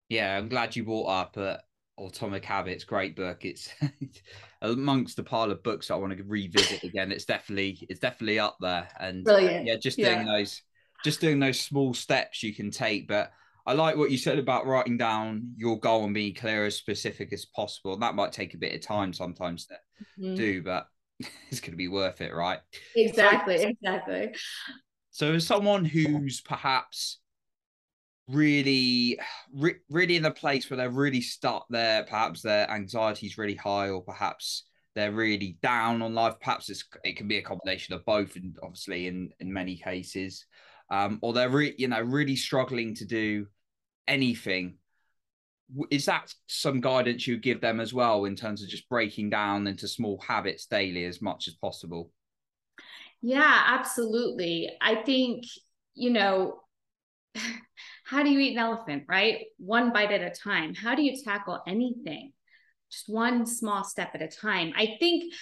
Yeah, 0.10 0.38
I'm 0.38 0.50
glad 0.50 0.75
you 0.75 0.86
brought 0.86 1.08
up 1.08 1.38
uh, 1.38 1.58
Atomic 2.00 2.46
Habits, 2.46 2.84
great 2.84 3.15
book. 3.15 3.44
It's 3.44 3.70
amongst 4.62 5.17
the 5.17 5.24
pile 5.24 5.51
of 5.51 5.63
books 5.63 5.91
I 5.91 5.96
want 5.96 6.17
to 6.17 6.24
revisit 6.24 6.84
again. 6.84 7.12
It's 7.12 7.25
definitely 7.25 7.86
it's 7.89 8.00
definitely 8.00 8.39
up 8.39 8.58
there. 8.62 8.88
And 9.00 9.25
Brilliant. 9.25 9.65
yeah, 9.65 9.75
just 9.75 9.98
doing 9.98 10.25
yeah. 10.25 10.38
those 10.38 10.62
just 11.03 11.22
doing 11.22 11.39
those 11.39 11.60
small 11.60 11.94
steps 11.94 12.44
you 12.44 12.53
can 12.53 12.72
take. 12.72 13.08
But 13.08 13.32
I 13.68 13.74
like 13.74 13.98
what 13.98 14.12
you 14.12 14.18
said 14.18 14.40
about 14.40 14.66
writing 14.66 14.98
down 14.98 15.52
your 15.58 15.78
goal 15.78 16.06
and 16.06 16.14
being 16.14 16.34
clear 16.34 16.66
as 16.66 16.78
specific 16.78 17.34
as 17.34 17.44
possible. 17.44 17.98
That 17.98 18.16
might 18.16 18.32
take 18.32 18.54
a 18.54 18.58
bit 18.58 18.74
of 18.74 18.80
time 18.80 19.12
sometimes 19.12 19.66
to 19.66 19.74
mm-hmm. 20.18 20.36
do, 20.36 20.64
but 20.64 20.88
it's 21.52 21.60
going 21.60 21.74
to 21.74 21.78
be 21.78 21.90
worth 21.90 22.22
it, 22.22 22.34
right? 22.34 22.60
Exactly, 22.96 23.58
so, 23.58 23.68
exactly. 23.68 24.34
So, 25.12 25.34
as 25.34 25.46
someone 25.46 25.84
who's 25.84 26.40
perhaps 26.40 27.20
really, 28.30 29.20
re- 29.54 29.82
really 29.90 30.16
in 30.16 30.24
a 30.24 30.32
place 30.32 30.70
where 30.70 30.78
they're 30.78 30.90
really 30.90 31.22
stuck 31.22 31.66
there, 31.70 32.04
perhaps 32.04 32.42
their 32.42 32.72
anxiety 32.72 33.28
is 33.28 33.38
really 33.38 33.56
high, 33.56 33.90
or 33.90 34.02
perhaps 34.02 34.64
they're 34.96 35.12
really 35.12 35.58
down 35.62 36.02
on 36.02 36.16
life. 36.16 36.36
Perhaps 36.40 36.70
it's, 36.70 36.86
it 37.04 37.18
can 37.18 37.28
be 37.28 37.38
a 37.38 37.42
combination 37.42 37.96
of 37.96 38.06
both, 38.06 38.38
and 38.38 38.56
obviously 38.64 39.08
in 39.08 39.32
in 39.42 39.52
many 39.52 39.76
cases, 39.76 40.46
um, 40.90 41.20
or 41.22 41.34
they're 41.34 41.50
re- 41.50 41.76
you 41.78 41.90
know 41.90 42.00
really 42.00 42.38
struggling 42.38 42.96
to 42.96 43.04
do 43.04 43.46
anything 44.08 44.76
is 45.90 46.06
that 46.06 46.34
some 46.48 46.80
guidance 46.80 47.28
you 47.28 47.38
give 47.38 47.60
them 47.60 47.80
as 47.80 47.94
well 47.94 48.24
in 48.26 48.36
terms 48.36 48.64
of 48.64 48.70
just 48.70 48.88
breaking 48.88 49.30
down 49.30 49.68
into 49.68 49.88
small 49.88 50.18
habits 50.26 50.66
daily 50.66 51.04
as 51.04 51.22
much 51.22 51.48
as 51.48 51.56
possible 51.56 52.10
yeah 53.22 53.64
absolutely 53.68 54.72
i 54.80 54.96
think 54.96 55.44
you 55.94 56.10
know 56.10 56.62
how 58.06 58.24
do 58.24 58.30
you 58.30 58.40
eat 58.40 58.54
an 58.54 58.60
elephant, 58.60 59.04
right? 59.08 59.46
One 59.58 59.92
bite 59.92 60.12
at 60.12 60.22
a 60.22 60.34
time. 60.34 60.74
How 60.74 60.96
do 60.96 61.02
you 61.02 61.22
tackle 61.24 61.62
anything? 61.68 62.32
Just 62.92 63.10
one 63.10 63.46
small 63.46 63.84
step 63.84 64.12
at 64.14 64.22
a 64.22 64.28
time. 64.28 64.74
I 64.76 64.96
think 65.00 65.34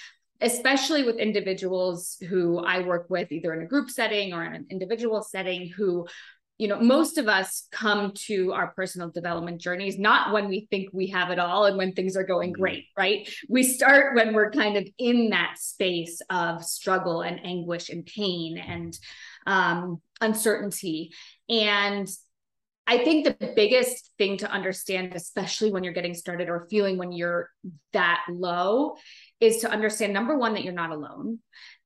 especially 0.41 1.03
with 1.03 1.17
individuals 1.17 2.17
who 2.27 2.59
I 2.59 2.81
work 2.81 3.07
with, 3.09 3.31
either 3.31 3.53
in 3.53 3.61
a 3.61 3.67
group 3.67 3.89
setting 3.89 4.33
or 4.33 4.43
in 4.43 4.53
an 4.53 4.65
individual 4.69 5.21
setting, 5.21 5.69
who 5.69 6.07
you 6.57 6.69
know, 6.69 6.79
most 6.79 7.17
of 7.17 7.27
us 7.27 7.67
come 7.71 8.13
to 8.27 8.53
our 8.53 8.67
personal 8.75 9.09
development 9.09 9.59
journeys 9.59 9.99
not 9.99 10.31
when 10.31 10.47
we 10.47 10.67
think 10.71 10.89
we 10.93 11.07
have 11.07 11.29
it 11.29 11.39
all 11.39 11.65
and 11.65 11.77
when 11.77 11.91
things 11.91 12.15
are 12.15 12.23
going 12.23 12.53
mm-hmm. 12.53 12.61
great, 12.61 12.85
right? 12.97 13.29
We 13.49 13.63
start 13.63 14.15
when 14.15 14.33
we're 14.33 14.51
kind 14.51 14.77
of 14.77 14.87
in 14.97 15.31
that 15.31 15.57
space 15.57 16.21
of 16.29 16.63
struggle 16.63 17.21
and 17.21 17.45
anguish 17.45 17.89
and 17.89 18.05
pain 18.05 18.57
and 18.57 18.97
um, 19.45 20.01
uncertainty. 20.21 21.11
And 21.49 22.07
I 22.87 22.99
think 22.99 23.25
the 23.25 23.53
biggest 23.55 24.11
thing 24.17 24.37
to 24.37 24.49
understand, 24.49 25.13
especially 25.15 25.71
when 25.71 25.83
you're 25.83 25.93
getting 25.93 26.13
started 26.13 26.49
or 26.49 26.67
feeling 26.69 26.97
when 26.97 27.11
you're 27.11 27.49
that 27.93 28.21
low, 28.29 28.95
is 29.39 29.57
to 29.57 29.69
understand 29.69 30.13
number 30.13 30.37
one, 30.37 30.53
that 30.53 30.63
you're 30.63 30.71
not 30.71 30.91
alone. 30.91 31.39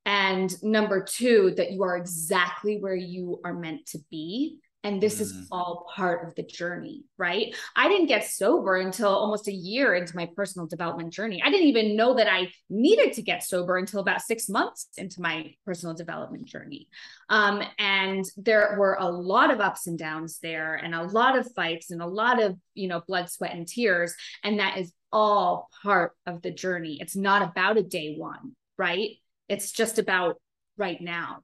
And 0.09 0.51
number 0.63 1.03
two, 1.03 1.53
that 1.57 1.71
you 1.71 1.83
are 1.83 1.95
exactly 1.95 2.79
where 2.79 2.95
you 2.95 3.39
are 3.45 3.53
meant 3.53 3.85
to 3.91 3.99
be. 4.09 4.57
And 4.83 4.99
this 4.99 5.19
mm. 5.19 5.21
is 5.21 5.47
all 5.51 5.85
part 5.95 6.27
of 6.27 6.33
the 6.33 6.41
journey, 6.41 7.03
right? 7.19 7.55
I 7.75 7.87
didn't 7.89 8.07
get 8.07 8.23
sober 8.23 8.77
until 8.77 9.09
almost 9.09 9.47
a 9.47 9.53
year 9.53 9.93
into 9.93 10.15
my 10.15 10.27
personal 10.35 10.65
development 10.65 11.13
journey. 11.13 11.43
I 11.45 11.51
didn't 11.51 11.67
even 11.67 11.95
know 11.95 12.15
that 12.15 12.27
I 12.27 12.51
needed 12.71 13.13
to 13.13 13.21
get 13.21 13.43
sober 13.43 13.77
until 13.77 13.99
about 13.99 14.23
six 14.23 14.49
months 14.49 14.87
into 14.97 15.21
my 15.21 15.53
personal 15.63 15.93
development 15.93 16.45
journey. 16.45 16.87
Um, 17.29 17.61
and 17.77 18.25
there 18.35 18.77
were 18.79 18.97
a 18.99 19.07
lot 19.07 19.51
of 19.51 19.59
ups 19.59 19.85
and 19.85 19.99
downs 19.99 20.39
there, 20.41 20.73
and 20.73 20.95
a 20.95 21.03
lot 21.03 21.37
of 21.37 21.53
fights, 21.53 21.91
and 21.91 22.01
a 22.01 22.07
lot 22.07 22.41
of, 22.41 22.57
you 22.73 22.87
know, 22.87 23.03
blood, 23.07 23.29
sweat, 23.29 23.53
and 23.53 23.67
tears. 23.67 24.15
And 24.43 24.57
that 24.57 24.79
is 24.79 24.91
all 25.11 25.69
part 25.83 26.13
of 26.25 26.41
the 26.41 26.51
journey. 26.51 26.97
It's 26.99 27.15
not 27.15 27.47
about 27.47 27.77
a 27.77 27.83
day 27.83 28.15
one, 28.17 28.55
right? 28.75 29.11
It's 29.49 29.71
just 29.71 29.99
about 29.99 30.37
right 30.77 31.01
now. 31.01 31.41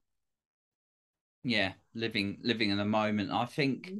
Yeah, 1.43 1.73
living 1.93 2.39
living 2.41 2.69
in 2.69 2.77
the 2.77 2.85
moment. 2.85 3.31
I 3.31 3.45
think 3.45 3.87
mm-hmm. 3.87 3.97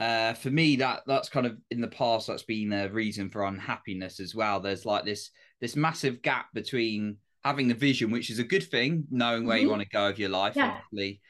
uh, 0.00 0.34
for 0.34 0.50
me 0.50 0.76
that 0.76 1.02
that's 1.06 1.28
kind 1.28 1.46
of 1.46 1.56
in 1.70 1.80
the 1.80 1.88
past 1.88 2.26
that's 2.28 2.44
been 2.44 2.72
a 2.72 2.88
reason 2.88 3.30
for 3.30 3.44
unhappiness 3.44 4.20
as 4.20 4.34
well. 4.34 4.60
There's 4.60 4.86
like 4.86 5.04
this 5.04 5.30
this 5.60 5.76
massive 5.76 6.22
gap 6.22 6.46
between 6.54 7.16
having 7.44 7.68
the 7.68 7.74
vision, 7.74 8.10
which 8.10 8.30
is 8.30 8.38
a 8.38 8.44
good 8.44 8.62
thing, 8.62 9.04
knowing 9.10 9.46
where 9.46 9.56
mm-hmm. 9.56 9.64
you 9.64 9.70
want 9.70 9.82
to 9.82 9.88
go 9.88 10.06
with 10.06 10.18
your 10.18 10.28
life, 10.28 10.54
yeah. 10.56 10.76
obviously, 10.76 11.20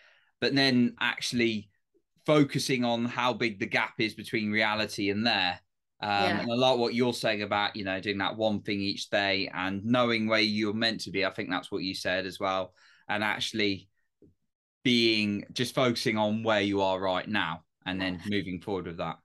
but 0.41 0.55
then 0.55 0.95
actually 1.01 1.71
focusing 2.27 2.85
on 2.85 3.05
how 3.05 3.33
big 3.33 3.59
the 3.59 3.67
gap 3.67 3.95
is 3.99 4.15
between 4.15 4.53
reality 4.53 5.11
and 5.11 5.27
there. 5.27 5.61
Um, 6.03 6.11
yeah. 6.11 6.41
And 6.41 6.51
a 6.51 6.57
lot 6.57 6.79
what 6.79 6.95
you're 6.95 7.13
saying 7.13 7.43
about, 7.43 7.77
you 7.77 7.85
know, 7.85 8.01
doing 8.01 8.19
that 8.19 8.37
one 8.37 8.61
thing 8.63 8.81
each 8.81 9.09
day 9.09 9.49
and 9.55 9.85
knowing 9.85 10.27
where 10.27 10.41
you're 10.41 10.75
meant 10.75 11.01
to 11.03 11.11
be. 11.11 11.25
I 11.25 11.31
think 11.31 11.49
that's 11.49 11.71
what 11.71 11.83
you 11.83 11.95
said 11.95 12.27
as 12.27 12.41
well. 12.41 12.75
And 13.09 13.23
actually 13.23 13.89
being 14.83 15.45
just 15.53 15.75
focusing 15.75 16.19
on 16.19 16.43
where 16.43 16.61
you 16.61 16.81
are 16.81 16.99
right 16.99 17.29
now 17.29 17.63
and 17.87 18.01
then 18.01 18.21
moving 18.29 18.61
forward 18.61 18.87
with 18.87 18.99
that 18.99 19.19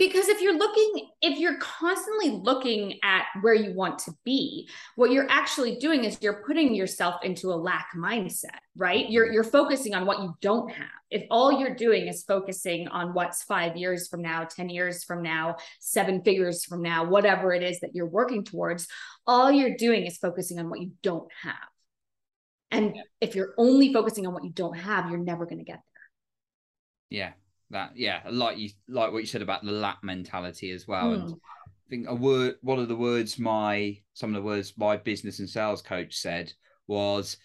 because 0.00 0.26
if 0.28 0.40
you're 0.40 0.58
looking 0.58 1.10
if 1.22 1.38
you're 1.38 1.58
constantly 1.58 2.30
looking 2.30 2.98
at 3.04 3.26
where 3.42 3.54
you 3.54 3.72
want 3.74 3.98
to 4.00 4.12
be 4.24 4.68
what 4.96 5.12
you're 5.12 5.30
actually 5.30 5.76
doing 5.76 6.04
is 6.04 6.18
you're 6.20 6.42
putting 6.44 6.74
yourself 6.74 7.22
into 7.22 7.52
a 7.52 7.54
lack 7.54 7.90
mindset 7.96 8.58
right? 8.76 9.10
You're 9.10 9.30
you're 9.30 9.44
focusing 9.44 9.94
on 9.94 10.06
what 10.06 10.20
you 10.20 10.34
don't 10.40 10.70
have. 10.72 10.88
If 11.10 11.24
all 11.30 11.52
you're 11.52 11.74
doing 11.74 12.06
is 12.06 12.22
focusing 12.22 12.88
on 12.88 13.12
what's 13.12 13.42
5 13.42 13.76
years 13.76 14.08
from 14.08 14.22
now 14.22 14.44
10 14.44 14.70
years 14.70 15.04
from 15.04 15.22
now 15.22 15.56
7 15.80 16.22
figures 16.22 16.64
from 16.64 16.82
now 16.82 17.04
whatever 17.04 17.52
it 17.52 17.62
is 17.62 17.80
that 17.80 17.94
you're 17.94 18.06
working 18.06 18.42
towards 18.42 18.88
all 19.26 19.52
you're 19.52 19.76
doing 19.76 20.06
is 20.06 20.16
focusing 20.16 20.58
on 20.58 20.70
what 20.70 20.80
you 20.80 20.92
don't 21.02 21.30
have. 21.42 21.54
And 22.70 22.96
if 23.20 23.34
you're 23.34 23.54
only 23.58 23.92
focusing 23.92 24.26
on 24.26 24.32
what 24.32 24.44
you 24.44 24.50
don't 24.50 24.78
have 24.78 25.10
you're 25.10 25.18
never 25.18 25.44
going 25.44 25.58
to 25.58 25.64
get 25.64 25.80
there. 27.10 27.20
Yeah 27.20 27.32
that 27.70 27.92
yeah 27.94 28.20
like 28.30 28.58
you 28.58 28.70
like 28.88 29.12
what 29.12 29.18
you 29.18 29.26
said 29.26 29.42
about 29.42 29.64
the 29.64 29.72
lap 29.72 29.98
mentality 30.02 30.70
as 30.70 30.86
well. 30.86 31.12
And 31.12 31.22
hmm. 31.22 31.34
i 31.34 31.88
think 31.88 32.06
a 32.08 32.14
word 32.14 32.56
one 32.62 32.78
of 32.78 32.88
the 32.88 32.96
words 32.96 33.38
my 33.38 33.98
some 34.14 34.30
of 34.30 34.34
the 34.34 34.46
words 34.46 34.74
my 34.76 34.96
business 34.96 35.38
and 35.38 35.48
sales 35.48 35.82
coach 35.82 36.14
said 36.14 36.52
was 36.86 37.36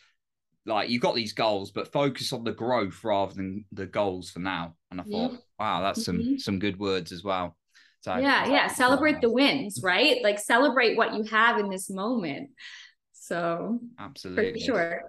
like 0.66 0.90
you've 0.90 1.02
got 1.02 1.16
these 1.16 1.34
goals 1.34 1.72
but 1.72 1.92
focus 1.92 2.34
on 2.34 2.44
the 2.44 2.52
growth 2.52 3.04
rather 3.04 3.34
than 3.34 3.66
the 3.72 3.86
goals 3.86 4.32
for 4.32 4.40
now. 4.40 4.76
And 4.92 5.00
i 5.00 5.04
thought 5.04 5.32
yeah. 5.32 5.38
wow 5.60 5.82
that's 5.82 6.04
some 6.04 6.18
mm-hmm. 6.18 6.38
some 6.38 6.60
good 6.60 6.80
words 6.80 7.12
as 7.12 7.24
well. 7.24 7.56
So 8.02 8.16
yeah 8.18 8.48
yeah 8.48 8.68
celebrate 8.68 9.22
the 9.22 9.32
wins 9.32 9.82
right? 9.84 10.24
Like 10.24 10.40
celebrate 10.40 10.98
what 10.98 11.14
you 11.14 11.24
have 11.24 11.60
in 11.60 11.70
this 11.70 11.90
moment. 11.90 12.50
So 13.14 13.80
absolutely. 14.00 14.54
for 14.54 14.60
sure 14.60 15.02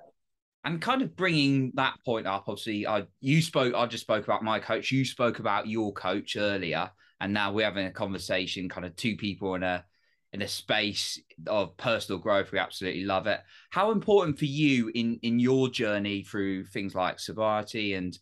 and 0.66 0.82
kind 0.82 1.00
of 1.00 1.16
bringing 1.16 1.72
that 1.74 1.94
point 2.04 2.26
up 2.26 2.44
obviously 2.48 2.86
i 2.86 3.04
you 3.20 3.40
spoke 3.40 3.72
i 3.74 3.86
just 3.86 4.02
spoke 4.02 4.24
about 4.24 4.42
my 4.42 4.58
coach 4.58 4.92
you 4.92 5.04
spoke 5.04 5.38
about 5.38 5.66
your 5.66 5.92
coach 5.92 6.36
earlier 6.36 6.90
and 7.20 7.32
now 7.32 7.52
we're 7.52 7.64
having 7.64 7.86
a 7.86 7.90
conversation 7.90 8.68
kind 8.68 8.84
of 8.84 8.94
two 8.96 9.16
people 9.16 9.54
in 9.54 9.62
a 9.62 9.84
in 10.32 10.42
a 10.42 10.48
space 10.48 11.20
of 11.46 11.76
personal 11.76 12.20
growth 12.20 12.52
we 12.52 12.58
absolutely 12.58 13.04
love 13.04 13.26
it. 13.26 13.40
How 13.70 13.90
important 13.90 14.38
for 14.38 14.44
you 14.44 14.90
in 14.94 15.18
in 15.22 15.38
your 15.38 15.68
journey 15.70 16.22
through 16.22 16.66
things 16.66 16.94
like 16.94 17.18
sobriety 17.20 17.94
and 17.94 18.18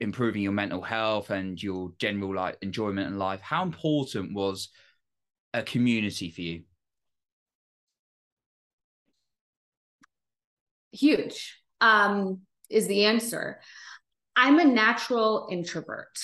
improving 0.00 0.42
your 0.42 0.52
mental 0.52 0.80
health 0.80 1.30
and 1.30 1.62
your 1.62 1.92
general 1.98 2.34
like 2.34 2.56
enjoyment 2.62 3.08
in 3.08 3.18
life 3.18 3.40
how 3.40 3.62
important 3.62 4.34
was 4.34 4.70
a 5.52 5.62
community 5.62 6.30
for 6.30 6.40
you? 6.40 6.62
Huge 10.92 11.61
um, 11.82 12.40
is 12.70 12.86
the 12.86 13.04
answer. 13.04 13.60
I'm 14.34 14.58
a 14.58 14.64
natural 14.64 15.48
introvert. 15.50 16.18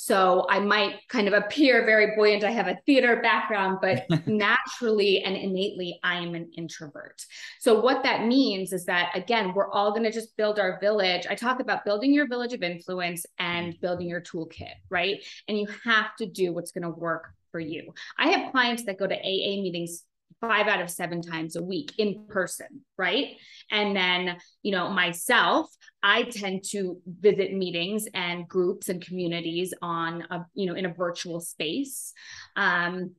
So 0.00 0.46
I 0.48 0.60
might 0.60 1.00
kind 1.08 1.26
of 1.26 1.34
appear 1.34 1.84
very 1.84 2.14
buoyant. 2.14 2.44
I 2.44 2.52
have 2.52 2.68
a 2.68 2.78
theater 2.86 3.20
background, 3.20 3.78
but 3.82 4.06
naturally 4.28 5.24
and 5.24 5.36
innately, 5.36 5.98
I 6.04 6.18
am 6.18 6.36
an 6.36 6.52
introvert. 6.56 7.20
So 7.58 7.80
what 7.80 8.04
that 8.04 8.24
means 8.24 8.72
is 8.72 8.84
that, 8.84 9.10
again, 9.16 9.54
we're 9.54 9.72
all 9.72 9.90
going 9.90 10.04
to 10.04 10.12
just 10.12 10.36
build 10.36 10.60
our 10.60 10.78
village. 10.80 11.26
I 11.28 11.34
talk 11.34 11.58
about 11.58 11.84
building 11.84 12.14
your 12.14 12.28
village 12.28 12.52
of 12.52 12.62
influence 12.62 13.26
and 13.40 13.74
building 13.80 14.08
your 14.08 14.20
toolkit, 14.20 14.74
right? 14.88 15.18
And 15.48 15.58
you 15.58 15.66
have 15.82 16.14
to 16.18 16.26
do 16.26 16.52
what's 16.52 16.70
going 16.70 16.84
to 16.84 16.90
work 16.90 17.32
for 17.50 17.58
you. 17.58 17.92
I 18.16 18.28
have 18.28 18.52
clients 18.52 18.84
that 18.84 19.00
go 19.00 19.06
to 19.08 19.16
AA 19.16 19.60
meetings 19.60 20.04
five 20.40 20.68
out 20.68 20.80
of 20.80 20.90
seven 20.90 21.20
times 21.20 21.56
a 21.56 21.62
week 21.62 21.92
in 21.98 22.26
person, 22.28 22.66
right? 22.96 23.36
And 23.70 23.94
then, 23.94 24.36
you 24.62 24.72
know, 24.72 24.88
myself, 24.88 25.66
I 26.02 26.24
tend 26.24 26.64
to 26.70 27.00
visit 27.06 27.52
meetings 27.52 28.06
and 28.14 28.48
groups 28.48 28.88
and 28.88 29.04
communities 29.04 29.74
on 29.82 30.24
a, 30.30 30.46
you 30.54 30.66
know, 30.66 30.74
in 30.74 30.86
a 30.86 30.94
virtual 30.94 31.40
space. 31.40 32.12
Um, 32.56 33.14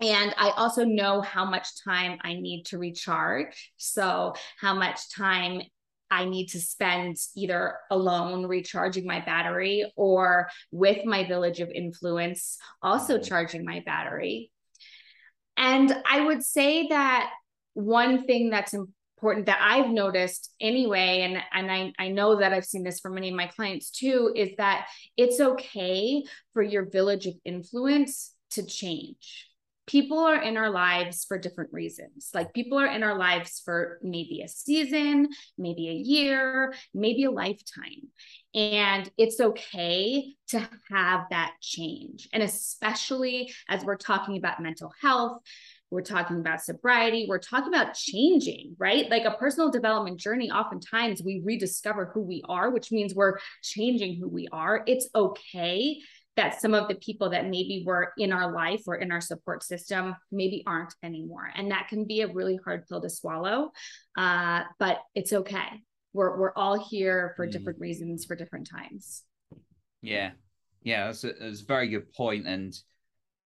and 0.00 0.34
I 0.36 0.50
also 0.50 0.84
know 0.84 1.20
how 1.20 1.44
much 1.44 1.68
time 1.84 2.18
I 2.22 2.34
need 2.34 2.64
to 2.66 2.78
recharge. 2.78 3.72
So, 3.76 4.34
how 4.58 4.74
much 4.74 4.98
time 5.14 5.62
I 6.12 6.26
need 6.26 6.48
to 6.48 6.60
spend 6.60 7.16
either 7.34 7.76
alone 7.90 8.44
recharging 8.44 9.06
my 9.06 9.20
battery 9.20 9.90
or 9.96 10.50
with 10.70 11.06
my 11.06 11.26
village 11.26 11.60
of 11.60 11.70
influence, 11.70 12.58
also 12.82 13.14
mm-hmm. 13.14 13.24
charging 13.24 13.64
my 13.64 13.82
battery. 13.86 14.51
And 15.56 15.94
I 16.08 16.20
would 16.20 16.42
say 16.42 16.88
that 16.88 17.30
one 17.74 18.24
thing 18.24 18.50
that's 18.50 18.74
important 18.74 19.46
that 19.46 19.60
I've 19.62 19.90
noticed 19.90 20.52
anyway, 20.60 21.22
and, 21.22 21.42
and 21.52 21.70
I, 21.70 21.92
I 21.98 22.08
know 22.08 22.38
that 22.40 22.52
I've 22.52 22.64
seen 22.64 22.82
this 22.82 23.00
for 23.00 23.10
many 23.10 23.28
of 23.28 23.36
my 23.36 23.46
clients 23.46 23.90
too, 23.90 24.32
is 24.34 24.50
that 24.58 24.86
it's 25.16 25.40
okay 25.40 26.24
for 26.52 26.62
your 26.62 26.90
village 26.90 27.26
of 27.26 27.34
influence 27.44 28.34
to 28.50 28.66
change 28.66 29.46
people 29.86 30.18
are 30.20 30.40
in 30.40 30.56
our 30.56 30.70
lives 30.70 31.24
for 31.24 31.38
different 31.38 31.72
reasons. 31.72 32.30
Like 32.32 32.54
people 32.54 32.78
are 32.78 32.86
in 32.86 33.02
our 33.02 33.18
lives 33.18 33.60
for 33.64 33.98
maybe 34.02 34.42
a 34.44 34.48
season, 34.48 35.28
maybe 35.58 35.88
a 35.88 35.92
year, 35.92 36.72
maybe 36.94 37.24
a 37.24 37.30
lifetime. 37.30 38.08
And 38.54 39.10
it's 39.18 39.40
okay 39.40 40.34
to 40.48 40.68
have 40.90 41.24
that 41.30 41.54
change. 41.60 42.28
And 42.32 42.42
especially 42.42 43.52
as 43.68 43.84
we're 43.84 43.96
talking 43.96 44.36
about 44.36 44.62
mental 44.62 44.92
health, 45.00 45.42
we're 45.90 46.00
talking 46.00 46.40
about 46.40 46.62
sobriety, 46.62 47.26
we're 47.28 47.38
talking 47.38 47.68
about 47.68 47.94
changing, 47.94 48.76
right? 48.78 49.10
Like 49.10 49.26
a 49.26 49.32
personal 49.32 49.70
development 49.70 50.18
journey, 50.18 50.50
oftentimes 50.50 51.22
we 51.22 51.42
rediscover 51.44 52.10
who 52.14 52.22
we 52.22 52.42
are, 52.48 52.70
which 52.70 52.90
means 52.90 53.14
we're 53.14 53.38
changing 53.62 54.18
who 54.18 54.28
we 54.28 54.48
are. 54.52 54.82
It's 54.86 55.08
okay 55.14 55.98
that 56.36 56.60
some 56.60 56.72
of 56.72 56.88
the 56.88 56.94
people 56.94 57.30
that 57.30 57.48
maybe 57.48 57.84
were 57.86 58.12
in 58.16 58.32
our 58.32 58.50
life 58.52 58.82
or 58.86 58.96
in 58.96 59.12
our 59.12 59.20
support 59.20 59.62
system 59.62 60.16
maybe 60.30 60.62
aren't 60.66 60.94
anymore. 61.02 61.50
And 61.54 61.70
that 61.70 61.88
can 61.88 62.06
be 62.06 62.22
a 62.22 62.32
really 62.32 62.58
hard 62.64 62.86
pill 62.88 63.02
to 63.02 63.10
swallow, 63.10 63.70
uh, 64.16 64.62
but 64.78 65.00
it's 65.14 65.32
okay. 65.32 65.82
We're, 66.14 66.38
we're 66.38 66.54
all 66.54 66.82
here 66.82 67.34
for 67.36 67.46
mm. 67.46 67.52
different 67.52 67.80
reasons 67.80 68.24
for 68.24 68.34
different 68.34 68.68
times. 68.70 69.22
Yeah. 70.00 70.30
Yeah, 70.82 71.06
that's 71.06 71.24
a, 71.24 71.32
that's 71.38 71.60
a 71.60 71.66
very 71.66 71.88
good 71.88 72.12
point. 72.12 72.46
And 72.46 72.74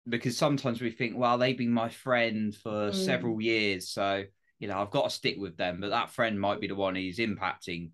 because 0.10 0.38
sometimes 0.38 0.82
we 0.82 0.92
think, 0.92 1.16
well, 1.16 1.38
they've 1.38 1.58
been 1.58 1.72
my 1.72 1.90
friend 1.90 2.54
for 2.54 2.90
mm. 2.90 2.94
several 2.94 3.40
years. 3.40 3.90
So, 3.90 4.24
you 4.60 4.68
know, 4.68 4.80
I've 4.80 4.92
got 4.92 5.04
to 5.04 5.10
stick 5.10 5.38
with 5.38 5.56
them. 5.56 5.80
But 5.82 5.92
that 5.92 6.10
friend 6.10 6.40
might 6.40 6.60
be 6.60 6.68
the 6.68 6.76
one 6.76 6.96
who's 6.96 7.20
impacting 7.20 7.92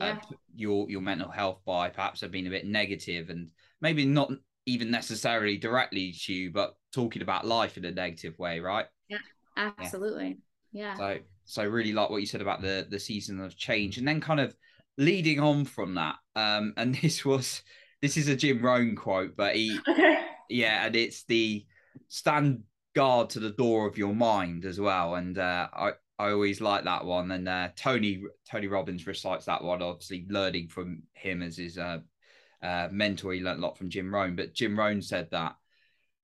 uh, 0.00 0.06
yeah. 0.06 0.20
your 0.54 0.90
your 0.90 1.00
mental 1.00 1.30
health 1.30 1.60
by 1.64 1.88
perhaps 1.88 2.20
have 2.20 2.30
been 2.30 2.46
a 2.46 2.50
bit 2.50 2.66
negative 2.66 3.30
and 3.30 3.50
maybe 3.80 4.04
not 4.04 4.30
even 4.66 4.90
necessarily 4.90 5.56
directly 5.56 6.12
to 6.12 6.32
you, 6.32 6.50
but 6.50 6.76
talking 6.92 7.22
about 7.22 7.46
life 7.46 7.76
in 7.76 7.84
a 7.84 7.90
negative 7.90 8.38
way, 8.38 8.60
right? 8.60 8.86
Yeah, 9.08 9.18
absolutely. 9.56 10.38
Yeah. 10.72 10.88
yeah. 10.88 10.96
So 10.96 11.18
so 11.44 11.64
really 11.66 11.92
like 11.92 12.10
what 12.10 12.20
you 12.20 12.26
said 12.26 12.42
about 12.42 12.60
the 12.60 12.86
the 12.88 13.00
season 13.00 13.40
of 13.40 13.56
change. 13.56 13.98
And 13.98 14.06
then 14.06 14.20
kind 14.20 14.40
of 14.40 14.54
leading 14.98 15.40
on 15.40 15.64
from 15.64 15.94
that, 15.94 16.16
um, 16.36 16.74
and 16.76 16.94
this 16.96 17.24
was 17.24 17.62
this 18.02 18.16
is 18.16 18.28
a 18.28 18.36
Jim 18.36 18.62
Rohn 18.62 18.94
quote, 18.94 19.36
but 19.36 19.56
he 19.56 19.78
okay. 19.88 20.18
yeah, 20.48 20.86
and 20.86 20.94
it's 20.94 21.24
the 21.24 21.66
stand 22.08 22.62
guard 22.94 23.30
to 23.30 23.40
the 23.40 23.50
door 23.50 23.86
of 23.86 23.98
your 23.98 24.14
mind 24.14 24.64
as 24.64 24.78
well. 24.78 25.14
And 25.14 25.38
uh, 25.38 25.68
I 25.72 25.92
I 26.18 26.30
always 26.30 26.60
like 26.60 26.84
that 26.84 27.04
one. 27.04 27.30
And 27.30 27.48
uh, 27.48 27.68
Tony 27.76 28.22
Tony 28.50 28.66
Robbins 28.66 29.06
recites 29.06 29.44
that 29.46 29.62
one, 29.62 29.82
obviously 29.82 30.26
learning 30.28 30.68
from 30.68 31.02
him 31.14 31.42
as 31.42 31.56
his 31.56 31.78
uh, 31.78 31.98
uh, 32.62 32.88
mentor. 32.90 33.32
He 33.32 33.40
learned 33.40 33.60
a 33.60 33.66
lot 33.66 33.78
from 33.78 33.90
Jim 33.90 34.12
Rohn, 34.12 34.36
but 34.36 34.54
Jim 34.54 34.78
Rohn 34.78 35.00
said 35.00 35.28
that 35.30 35.54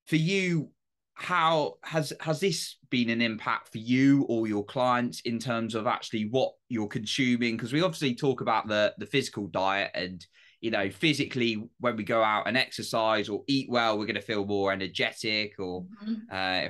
for 0.05 0.17
you, 0.17 0.69
how 1.13 1.75
has 1.83 2.11
has 2.19 2.41
this 2.41 2.77
been 2.89 3.09
an 3.09 3.21
impact 3.21 3.69
for 3.71 3.77
you 3.77 4.23
or 4.23 4.47
your 4.47 4.65
clients 4.65 5.21
in 5.21 5.39
terms 5.39 5.73
of 5.73 5.87
actually 5.87 6.27
what 6.29 6.53
you're 6.67 6.87
consuming? 6.87 7.55
Because 7.55 7.71
we 7.71 7.81
obviously 7.81 8.15
talk 8.15 8.41
about 8.41 8.67
the 8.67 8.93
the 8.97 9.05
physical 9.05 9.47
diet 9.47 9.91
and 9.95 10.25
you 10.59 10.71
know 10.71 10.89
physically 10.89 11.63
when 11.79 11.95
we 11.95 12.03
go 12.03 12.21
out 12.21 12.47
and 12.47 12.57
exercise 12.57 13.29
or 13.29 13.43
eat 13.47 13.69
well, 13.69 13.97
we're 13.97 14.05
going 14.05 14.15
to 14.15 14.21
feel 14.21 14.45
more 14.45 14.73
energetic 14.73 15.53
or 15.57 15.85
mm-hmm. 16.03 16.13
uh, 16.29 16.69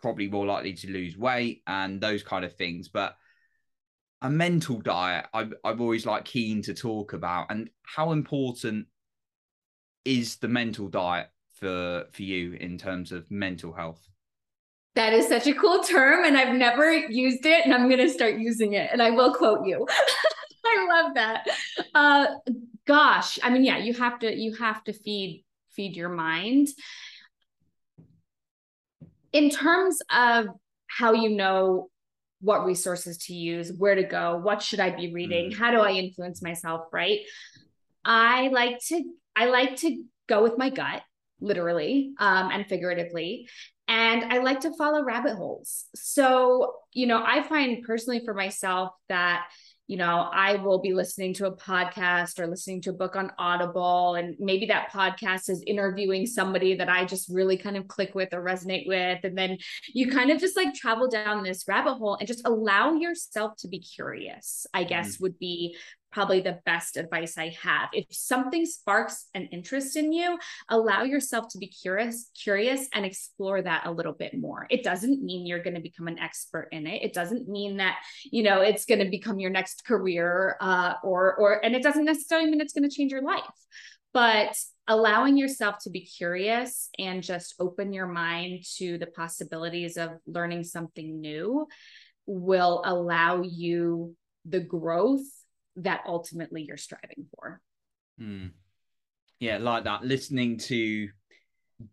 probably 0.00 0.28
more 0.28 0.46
likely 0.46 0.72
to 0.74 0.90
lose 0.90 1.16
weight 1.16 1.62
and 1.66 2.00
those 2.00 2.22
kind 2.22 2.44
of 2.44 2.54
things. 2.56 2.88
But 2.88 3.16
a 4.22 4.30
mental 4.30 4.80
diet, 4.80 5.26
I've 5.32 5.54
I've 5.64 5.80
always 5.80 6.06
like 6.06 6.24
keen 6.24 6.62
to 6.62 6.74
talk 6.74 7.12
about 7.12 7.46
and 7.50 7.70
how 7.82 8.12
important 8.12 8.86
is 10.04 10.36
the 10.36 10.48
mental 10.48 10.88
diet 10.88 11.30
for 11.60 12.06
for 12.12 12.22
you 12.22 12.54
in 12.54 12.78
terms 12.78 13.12
of 13.12 13.30
mental 13.30 13.72
health? 13.72 14.08
That 14.96 15.12
is 15.12 15.28
such 15.28 15.46
a 15.46 15.54
cool 15.54 15.84
term, 15.84 16.24
and 16.24 16.36
I've 16.36 16.54
never 16.54 16.92
used 16.92 17.46
it, 17.46 17.64
and 17.64 17.72
I'm 17.72 17.88
going 17.88 18.00
to 18.00 18.08
start 18.08 18.38
using 18.38 18.72
it, 18.72 18.90
and 18.92 19.00
I 19.00 19.10
will 19.10 19.32
quote 19.32 19.64
you. 19.64 19.86
I 20.66 20.86
love 20.88 21.14
that. 21.14 21.46
Uh, 21.94 22.26
gosh, 22.86 23.38
I 23.42 23.50
mean, 23.50 23.64
yeah, 23.64 23.78
you 23.78 23.94
have 23.94 24.18
to 24.20 24.34
you 24.34 24.54
have 24.56 24.82
to 24.84 24.92
feed 24.92 25.44
feed 25.70 25.96
your 25.96 26.08
mind. 26.08 26.68
In 29.32 29.50
terms 29.50 29.98
of 30.14 30.46
how 30.86 31.12
you 31.12 31.30
know 31.30 31.90
what 32.40 32.64
resources 32.64 33.18
to 33.18 33.34
use, 33.34 33.72
where 33.72 33.94
to 33.94 34.02
go, 34.02 34.38
what 34.38 34.62
should 34.62 34.80
I 34.80 34.90
be 34.90 35.12
reading, 35.12 35.50
mm. 35.50 35.56
how 35.56 35.70
do 35.70 35.80
I 35.80 35.92
influence 35.92 36.42
myself, 36.42 36.86
right? 36.92 37.20
I 38.04 38.48
like 38.48 38.78
to 38.88 39.04
I 39.36 39.46
like 39.46 39.76
to 39.76 40.02
go 40.26 40.42
with 40.42 40.58
my 40.58 40.70
gut 40.70 41.02
literally 41.40 42.12
um, 42.18 42.50
and 42.50 42.66
figuratively. 42.66 43.48
And 43.88 44.32
I 44.32 44.38
like 44.38 44.60
to 44.60 44.72
follow 44.76 45.02
rabbit 45.02 45.34
holes. 45.34 45.86
So, 45.94 46.74
you 46.92 47.06
know, 47.06 47.22
I 47.24 47.42
find 47.42 47.82
personally 47.84 48.22
for 48.24 48.34
myself 48.34 48.90
that 49.08 49.46
you 49.90 49.96
know, 49.96 50.30
I 50.32 50.54
will 50.54 50.78
be 50.78 50.94
listening 50.94 51.34
to 51.34 51.48
a 51.48 51.56
podcast 51.56 52.38
or 52.38 52.46
listening 52.46 52.80
to 52.82 52.90
a 52.90 52.92
book 52.92 53.16
on 53.16 53.32
Audible. 53.40 54.14
And 54.14 54.36
maybe 54.38 54.66
that 54.66 54.92
podcast 54.92 55.50
is 55.50 55.64
interviewing 55.66 56.26
somebody 56.26 56.76
that 56.76 56.88
I 56.88 57.04
just 57.04 57.28
really 57.28 57.56
kind 57.56 57.76
of 57.76 57.88
click 57.88 58.14
with 58.14 58.32
or 58.32 58.40
resonate 58.40 58.86
with. 58.86 59.18
And 59.24 59.36
then 59.36 59.58
you 59.92 60.08
kind 60.08 60.30
of 60.30 60.38
just 60.38 60.56
like 60.56 60.74
travel 60.74 61.08
down 61.08 61.42
this 61.42 61.64
rabbit 61.66 61.94
hole 61.94 62.14
and 62.14 62.28
just 62.28 62.46
allow 62.46 62.92
yourself 62.94 63.56
to 63.58 63.68
be 63.68 63.80
curious, 63.80 64.64
I 64.72 64.84
guess 64.84 65.14
mm-hmm. 65.14 65.24
would 65.24 65.38
be 65.40 65.76
probably 66.12 66.40
the 66.40 66.58
best 66.64 66.96
advice 66.96 67.38
I 67.38 67.54
have. 67.62 67.88
If 67.92 68.06
something 68.10 68.66
sparks 68.66 69.28
an 69.34 69.46
interest 69.52 69.96
in 69.96 70.12
you, 70.12 70.38
allow 70.68 71.02
yourself 71.02 71.48
to 71.50 71.58
be 71.58 71.68
curious, 71.68 72.30
curious 72.40 72.88
and 72.94 73.04
explore 73.04 73.62
that 73.62 73.86
a 73.86 73.92
little 73.92 74.12
bit 74.12 74.38
more. 74.38 74.66
It 74.70 74.82
doesn't 74.82 75.22
mean 75.22 75.46
you're 75.46 75.62
going 75.62 75.76
to 75.76 75.80
become 75.80 76.08
an 76.08 76.18
expert 76.18 76.68
in 76.72 76.86
it. 76.86 77.02
It 77.02 77.12
doesn't 77.12 77.48
mean 77.48 77.76
that, 77.78 77.98
you 78.24 78.42
know, 78.42 78.60
it's 78.60 78.84
going 78.84 79.00
to 79.00 79.10
become 79.10 79.38
your 79.38 79.50
next 79.50 79.84
career 79.84 80.56
uh, 80.60 80.94
or 81.02 81.34
or 81.36 81.64
and 81.64 81.74
it 81.74 81.82
doesn't 81.82 82.04
necessarily 82.04 82.50
mean 82.50 82.60
it's 82.60 82.72
going 82.72 82.88
to 82.88 82.94
change 82.94 83.12
your 83.12 83.22
life. 83.22 83.42
But 84.12 84.56
allowing 84.88 85.36
yourself 85.36 85.76
to 85.82 85.90
be 85.90 86.00
curious 86.00 86.88
and 86.98 87.22
just 87.22 87.54
open 87.60 87.92
your 87.92 88.08
mind 88.08 88.64
to 88.78 88.98
the 88.98 89.06
possibilities 89.06 89.96
of 89.96 90.10
learning 90.26 90.64
something 90.64 91.20
new 91.20 91.66
will 92.26 92.82
allow 92.84 93.42
you 93.42 94.16
the 94.46 94.58
growth 94.58 95.20
that 95.82 96.02
ultimately 96.06 96.62
you're 96.62 96.76
striving 96.76 97.26
for. 97.34 97.60
Mm. 98.20 98.50
Yeah, 99.38 99.58
like 99.58 99.84
that. 99.84 100.04
Listening 100.04 100.58
to 100.58 101.08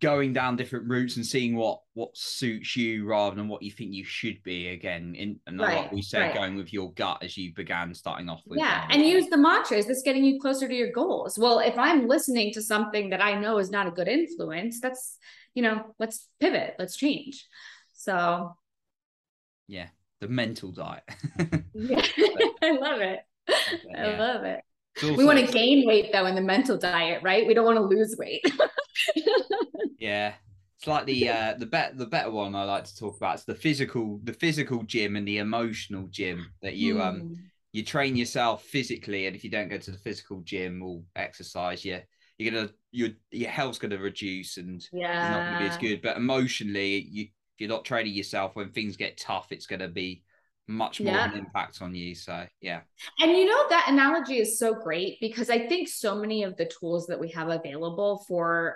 going 0.01 0.33
down 0.33 0.55
different 0.55 0.89
routes 0.89 1.15
and 1.15 1.25
seeing 1.25 1.55
what 1.55 1.81
what 1.93 2.15
suits 2.15 2.75
you 2.75 3.05
rather 3.05 3.35
than 3.35 3.47
what 3.47 3.61
you 3.61 3.71
think 3.71 3.93
you 3.93 4.03
should 4.03 4.41
be 4.43 4.69
again 4.69 5.15
in 5.15 5.39
and 5.47 5.59
right, 5.59 5.77
like 5.77 5.91
we 5.91 6.01
said 6.01 6.19
right. 6.19 6.33
going 6.33 6.55
with 6.55 6.73
your 6.73 6.91
gut 6.93 7.23
as 7.23 7.37
you 7.37 7.53
began 7.53 7.93
starting 7.93 8.27
off 8.27 8.41
with 8.45 8.59
yeah 8.59 8.85
and 8.89 9.05
use 9.05 9.27
the 9.27 9.37
mantra 9.37 9.77
is 9.77 9.85
this 9.85 10.01
getting 10.03 10.25
you 10.25 10.39
closer 10.41 10.67
to 10.67 10.73
your 10.73 10.91
goals 10.91 11.39
well 11.39 11.59
if 11.59 11.77
i'm 11.77 12.07
listening 12.07 12.51
to 12.51 12.61
something 12.61 13.09
that 13.09 13.21
i 13.21 13.39
know 13.39 13.59
is 13.59 13.71
not 13.71 13.87
a 13.87 13.91
good 13.91 14.09
influence 14.09 14.81
that's 14.81 15.17
you 15.53 15.63
know 15.63 15.81
let's 15.99 16.27
pivot 16.39 16.75
let's 16.77 16.97
change 16.97 17.47
so 17.93 18.53
yeah 19.67 19.87
the 20.19 20.27
mental 20.27 20.71
diet 20.71 21.03
yeah 21.73 22.01
i 22.61 22.71
love 22.71 22.99
it 22.99 23.19
I 23.49 23.77
yeah. 23.93 24.19
love 24.19 24.43
it. 24.43 24.61
we 25.03 25.25
want 25.25 25.39
to 25.39 25.51
gain 25.51 25.87
weight 25.87 26.11
though 26.11 26.25
in 26.25 26.35
the 26.35 26.41
mental 26.41 26.77
diet, 26.77 27.21
right? 27.23 27.45
We 27.45 27.53
don't 27.53 27.65
want 27.65 27.77
to 27.77 27.83
lose 27.83 28.15
weight. 28.17 28.45
yeah. 29.99 30.33
It's 30.77 30.87
like 30.87 31.05
the 31.05 31.29
uh 31.29 31.53
the 31.57 31.65
bet 31.65 31.97
the 31.97 32.05
better 32.05 32.29
one 32.29 32.55
I 32.55 32.63
like 32.63 32.83
to 32.83 32.95
talk 32.95 33.17
about. 33.17 33.35
It's 33.35 33.45
the 33.45 33.55
physical 33.55 34.19
the 34.23 34.33
physical 34.33 34.83
gym 34.83 35.15
and 35.15 35.27
the 35.27 35.39
emotional 35.39 36.07
gym 36.09 36.51
that 36.61 36.75
you 36.75 36.95
mm. 36.95 37.01
um 37.01 37.19
hmm. 37.19 37.33
you 37.71 37.83
train 37.83 38.15
yourself 38.15 38.63
physically 38.63 39.25
and 39.25 39.35
if 39.35 39.43
you 39.43 39.49
don't 39.49 39.69
go 39.69 39.77
to 39.77 39.91
the 39.91 39.97
physical 39.97 40.41
gym 40.41 40.83
or 40.83 41.01
exercise, 41.15 41.83
yeah, 41.83 42.01
you're 42.37 42.51
gonna 42.51 42.69
your 42.91 43.09
your 43.31 43.49
health's 43.49 43.79
gonna 43.79 43.97
reduce 43.97 44.57
and 44.57 44.85
yeah. 44.93 45.21
it's 45.21 45.31
not 45.31 45.45
gonna 45.45 45.59
be 45.59 45.69
as 45.69 45.77
good. 45.77 46.01
But 46.01 46.17
emotionally, 46.17 47.07
you 47.09 47.23
if 47.23 47.61
you're 47.61 47.69
not 47.69 47.85
training 47.85 48.13
yourself 48.13 48.55
when 48.55 48.69
things 48.69 48.97
get 48.97 49.17
tough, 49.17 49.51
it's 49.51 49.65
gonna 49.65 49.87
be 49.87 50.23
much 50.67 50.99
more 51.01 51.13
yeah. 51.13 51.27
of 51.27 51.33
an 51.33 51.39
impact 51.39 51.81
on 51.81 51.95
you. 51.95 52.13
So 52.13 52.45
yeah. 52.61 52.81
And 53.19 53.31
you 53.31 53.45
know 53.45 53.69
that 53.69 53.87
analogy 53.87 54.37
is 54.37 54.59
so 54.59 54.73
great 54.73 55.19
because 55.19 55.49
I 55.49 55.67
think 55.67 55.87
so 55.87 56.15
many 56.15 56.43
of 56.43 56.57
the 56.57 56.65
tools 56.65 57.07
that 57.07 57.19
we 57.19 57.29
have 57.29 57.49
available 57.49 58.25
for 58.27 58.75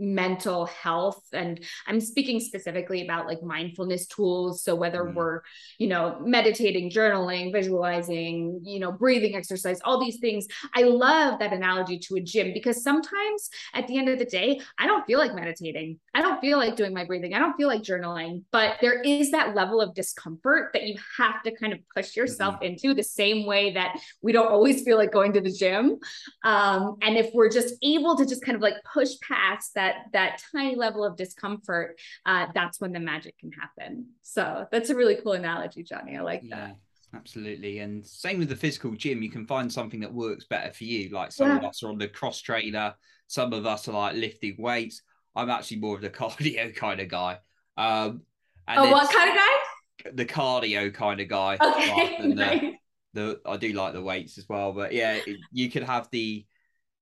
mental 0.00 0.66
health 0.66 1.22
and 1.32 1.60
i'm 1.86 2.00
speaking 2.00 2.40
specifically 2.40 3.02
about 3.02 3.26
like 3.26 3.42
mindfulness 3.42 4.06
tools. 4.06 4.62
So 4.62 4.74
whether 4.74 5.04
mm. 5.04 5.14
we're 5.14 5.42
you 5.78 5.88
know 5.88 6.18
meditating 6.24 6.90
journaling 6.90 7.52
visualizing 7.52 8.60
you 8.64 8.80
know 8.80 8.90
breathing 8.90 9.36
exercise 9.36 9.78
all 9.84 10.00
these 10.00 10.18
things 10.18 10.46
i 10.74 10.82
love 10.82 11.38
that 11.38 11.52
analogy 11.52 11.98
to 11.98 12.16
a 12.16 12.20
gym 12.20 12.52
because 12.52 12.82
sometimes 12.82 13.50
at 13.74 13.86
the 13.86 13.98
end 13.98 14.08
of 14.08 14.18
the 14.18 14.24
day 14.24 14.60
i 14.78 14.86
don't 14.86 15.06
feel 15.06 15.18
like 15.18 15.34
meditating. 15.34 15.98
I 16.14 16.22
don't 16.22 16.40
feel 16.40 16.58
like 16.58 16.76
doing 16.76 16.94
my 16.94 17.04
breathing. 17.04 17.34
I 17.34 17.38
don't 17.38 17.56
feel 17.56 17.68
like 17.68 17.82
journaling. 17.82 18.42
But 18.50 18.76
there 18.80 19.00
is 19.00 19.30
that 19.30 19.54
level 19.54 19.80
of 19.80 19.94
discomfort 19.94 20.70
that 20.72 20.84
you 20.84 20.96
have 21.18 21.42
to 21.42 21.54
kind 21.56 21.72
of 21.72 21.80
push 21.94 22.16
yourself 22.16 22.56
mm-hmm. 22.56 22.64
into 22.64 22.94
the 22.94 23.02
same 23.02 23.46
way 23.46 23.72
that 23.72 23.96
we 24.22 24.32
don't 24.32 24.48
always 24.48 24.82
feel 24.82 24.96
like 24.96 25.12
going 25.12 25.32
to 25.34 25.40
the 25.40 25.52
gym. 25.52 25.98
Um, 26.44 26.96
and 27.02 27.16
if 27.16 27.30
we're 27.34 27.50
just 27.50 27.74
able 27.82 28.16
to 28.16 28.26
just 28.26 28.42
kind 28.44 28.56
of 28.56 28.62
like 28.62 28.74
push 28.92 29.10
past 29.20 29.74
that 29.74 29.89
that 29.90 30.12
that 30.12 30.42
tiny 30.52 30.74
level 30.74 31.04
of 31.04 31.16
discomfort, 31.16 31.98
uh, 32.26 32.46
that's 32.54 32.80
when 32.80 32.92
the 32.92 33.00
magic 33.00 33.38
can 33.38 33.50
happen. 33.52 34.06
So 34.22 34.66
that's 34.70 34.90
a 34.90 34.94
really 34.94 35.16
cool 35.16 35.32
analogy, 35.32 35.82
Johnny. 35.82 36.16
I 36.16 36.22
like 36.22 36.42
yeah. 36.44 36.56
that. 36.56 36.76
Absolutely. 37.14 37.80
And 37.80 38.06
same 38.06 38.38
with 38.38 38.48
the 38.48 38.56
physical 38.56 38.92
gym, 38.92 39.22
you 39.22 39.30
can 39.30 39.46
find 39.46 39.72
something 39.72 40.00
that 40.00 40.12
works 40.12 40.44
better 40.44 40.72
for 40.72 40.84
you. 40.84 41.10
Like 41.10 41.32
some 41.32 41.48
yeah. 41.48 41.58
of 41.58 41.64
us 41.64 41.82
are 41.82 41.88
on 41.88 41.98
the 41.98 42.08
cross 42.08 42.40
trainer, 42.40 42.94
some 43.26 43.52
of 43.52 43.66
us 43.66 43.88
are 43.88 43.92
like 43.92 44.16
lifting 44.16 44.56
weights. 44.58 45.02
I'm 45.34 45.50
actually 45.50 45.78
more 45.78 45.96
of 45.96 46.02
the 46.02 46.10
cardio 46.10 46.74
kind 46.74 47.00
of 47.00 47.08
guy. 47.08 47.38
Um, 47.76 48.22
oh, 48.68 48.90
what 48.90 49.12
kind 49.12 49.30
of 49.30 49.36
guy? 49.36 50.10
The 50.14 50.26
cardio 50.26 50.92
kind 50.94 51.20
of 51.20 51.28
guy. 51.28 51.58
Okay. 51.60 52.16
The, 52.34 52.72
the, 53.14 53.40
I 53.44 53.56
do 53.56 53.72
like 53.72 53.92
the 53.92 54.02
weights 54.02 54.38
as 54.38 54.48
well, 54.48 54.72
but 54.72 54.92
yeah, 54.92 55.18
you 55.52 55.70
could 55.70 55.82
have 55.82 56.08
the, 56.10 56.46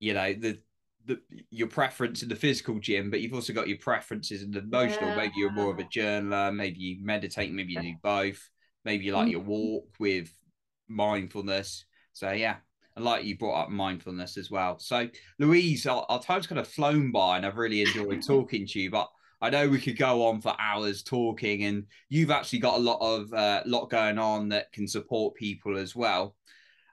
you 0.00 0.14
know, 0.14 0.32
the 0.32 0.60
the, 1.08 1.20
your 1.50 1.66
preference 1.66 2.22
in 2.22 2.28
the 2.28 2.36
physical 2.36 2.78
gym, 2.78 3.10
but 3.10 3.20
you've 3.20 3.34
also 3.34 3.52
got 3.52 3.66
your 3.66 3.78
preferences 3.78 4.42
in 4.42 4.52
the 4.52 4.60
emotional. 4.60 5.10
Yeah. 5.10 5.16
Maybe 5.16 5.34
you're 5.36 5.50
more 5.50 5.72
of 5.72 5.78
a 5.78 5.84
journaler, 5.84 6.54
maybe 6.54 6.78
you 6.78 7.04
meditate, 7.04 7.52
maybe 7.52 7.72
you 7.72 7.82
do 7.82 7.94
both, 8.02 8.48
maybe 8.84 9.06
you 9.06 9.12
like 9.12 9.24
mm-hmm. 9.24 9.32
your 9.32 9.40
walk 9.40 9.88
with 9.98 10.30
mindfulness. 10.86 11.84
So 12.12 12.30
yeah, 12.30 12.56
I 12.96 13.00
like 13.00 13.24
you 13.24 13.38
brought 13.38 13.62
up 13.62 13.70
mindfulness 13.70 14.36
as 14.36 14.50
well. 14.50 14.78
So, 14.78 15.08
Louise, 15.38 15.86
our, 15.86 16.04
our 16.08 16.20
time's 16.20 16.46
kind 16.46 16.58
of 16.58 16.68
flown 16.68 17.12
by, 17.12 17.36
and 17.36 17.46
I've 17.46 17.56
really 17.56 17.80
enjoyed 17.82 18.22
talking 18.26 18.66
to 18.66 18.80
you. 18.80 18.90
But 18.90 19.08
I 19.40 19.50
know 19.50 19.68
we 19.68 19.80
could 19.80 19.96
go 19.96 20.26
on 20.26 20.40
for 20.40 20.54
hours 20.58 21.02
talking, 21.02 21.64
and 21.64 21.84
you've 22.08 22.30
actually 22.30 22.58
got 22.58 22.76
a 22.76 22.82
lot 22.82 22.98
of 23.00 23.32
uh, 23.32 23.62
lot 23.66 23.88
going 23.88 24.18
on 24.18 24.48
that 24.50 24.72
can 24.72 24.88
support 24.88 25.36
people 25.36 25.78
as 25.78 25.94
well. 25.94 26.34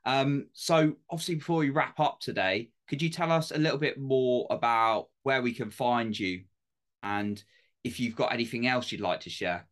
Um, 0.06 0.48
so, 0.54 0.94
obviously, 1.10 1.36
before 1.36 1.58
we 1.58 1.72
wrap 1.72 2.00
up 2.00 2.20
today, 2.20 2.70
could 2.88 3.02
you 3.02 3.10
tell 3.10 3.32
us 3.32 3.52
a 3.52 3.58
little 3.58 3.78
bit 3.78 4.00
more 4.00 4.48
about 4.50 5.08
where 5.24 5.42
we 5.42 5.54
can 5.54 5.72
find 5.72 6.18
you, 6.18 6.44
and 7.04 7.44
if 7.84 8.00
you've 8.00 8.16
got 8.16 8.34
anything 8.34 8.68
else 8.68 8.92
you'd 8.92 9.02
like 9.02 9.22
to 9.22 9.30
share? 9.30 9.68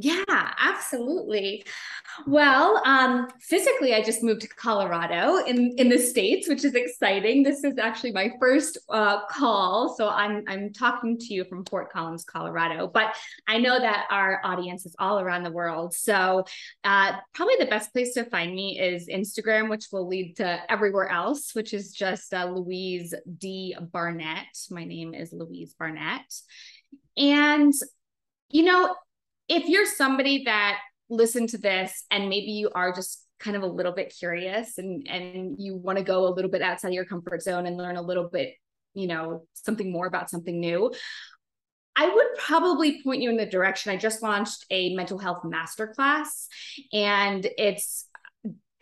Yeah, 0.00 0.22
absolutely. 0.28 1.64
Well, 2.24 2.80
um, 2.84 3.26
physically, 3.40 3.94
I 3.94 4.02
just 4.02 4.22
moved 4.22 4.42
to 4.42 4.48
Colorado 4.48 5.38
in 5.44 5.74
in 5.76 5.88
the 5.88 5.98
states, 5.98 6.48
which 6.48 6.64
is 6.64 6.76
exciting. 6.76 7.42
This 7.42 7.64
is 7.64 7.78
actually 7.78 8.12
my 8.12 8.30
first 8.38 8.78
uh, 8.88 9.26
call, 9.26 9.96
so 9.96 10.08
I'm 10.08 10.44
I'm 10.46 10.72
talking 10.72 11.18
to 11.18 11.34
you 11.34 11.44
from 11.44 11.64
Fort 11.64 11.90
Collins, 11.90 12.22
Colorado. 12.22 12.86
But 12.86 13.16
I 13.48 13.58
know 13.58 13.76
that 13.76 14.06
our 14.08 14.40
audience 14.44 14.86
is 14.86 14.94
all 15.00 15.18
around 15.18 15.42
the 15.42 15.50
world, 15.50 15.94
so 15.94 16.44
uh, 16.84 17.14
probably 17.34 17.56
the 17.58 17.66
best 17.66 17.92
place 17.92 18.14
to 18.14 18.24
find 18.24 18.54
me 18.54 18.78
is 18.78 19.08
Instagram, 19.08 19.68
which 19.68 19.86
will 19.90 20.06
lead 20.06 20.36
to 20.36 20.60
everywhere 20.70 21.08
else, 21.08 21.56
which 21.56 21.74
is 21.74 21.90
just 21.92 22.32
uh, 22.32 22.44
Louise 22.44 23.14
D 23.38 23.74
Barnett. 23.92 24.46
My 24.70 24.84
name 24.84 25.12
is 25.12 25.32
Louise 25.32 25.74
Barnett, 25.76 26.32
and 27.16 27.72
you 28.50 28.62
know 28.62 28.94
if 29.48 29.66
you're 29.66 29.86
somebody 29.86 30.44
that 30.44 30.78
listened 31.10 31.48
to 31.50 31.58
this 31.58 32.04
and 32.10 32.28
maybe 32.28 32.52
you 32.52 32.70
are 32.74 32.92
just 32.92 33.24
kind 33.40 33.56
of 33.56 33.62
a 33.62 33.66
little 33.66 33.92
bit 33.92 34.14
curious 34.16 34.78
and 34.78 35.06
and 35.08 35.56
you 35.58 35.76
want 35.76 35.96
to 35.96 36.04
go 36.04 36.26
a 36.26 36.34
little 36.34 36.50
bit 36.50 36.60
outside 36.60 36.92
your 36.92 37.04
comfort 37.04 37.40
zone 37.42 37.66
and 37.66 37.76
learn 37.76 37.96
a 37.96 38.02
little 38.02 38.28
bit 38.28 38.54
you 38.94 39.06
know 39.06 39.46
something 39.54 39.92
more 39.92 40.06
about 40.06 40.28
something 40.28 40.60
new 40.60 40.92
I 41.98 42.08
would 42.08 42.26
probably 42.38 43.02
point 43.02 43.22
you 43.22 43.28
in 43.28 43.36
the 43.36 43.44
direction. 43.44 43.90
I 43.90 43.96
just 43.96 44.22
launched 44.22 44.64
a 44.70 44.94
mental 44.94 45.18
health 45.18 45.42
masterclass, 45.42 46.46
and 46.92 47.44
it's 47.58 48.06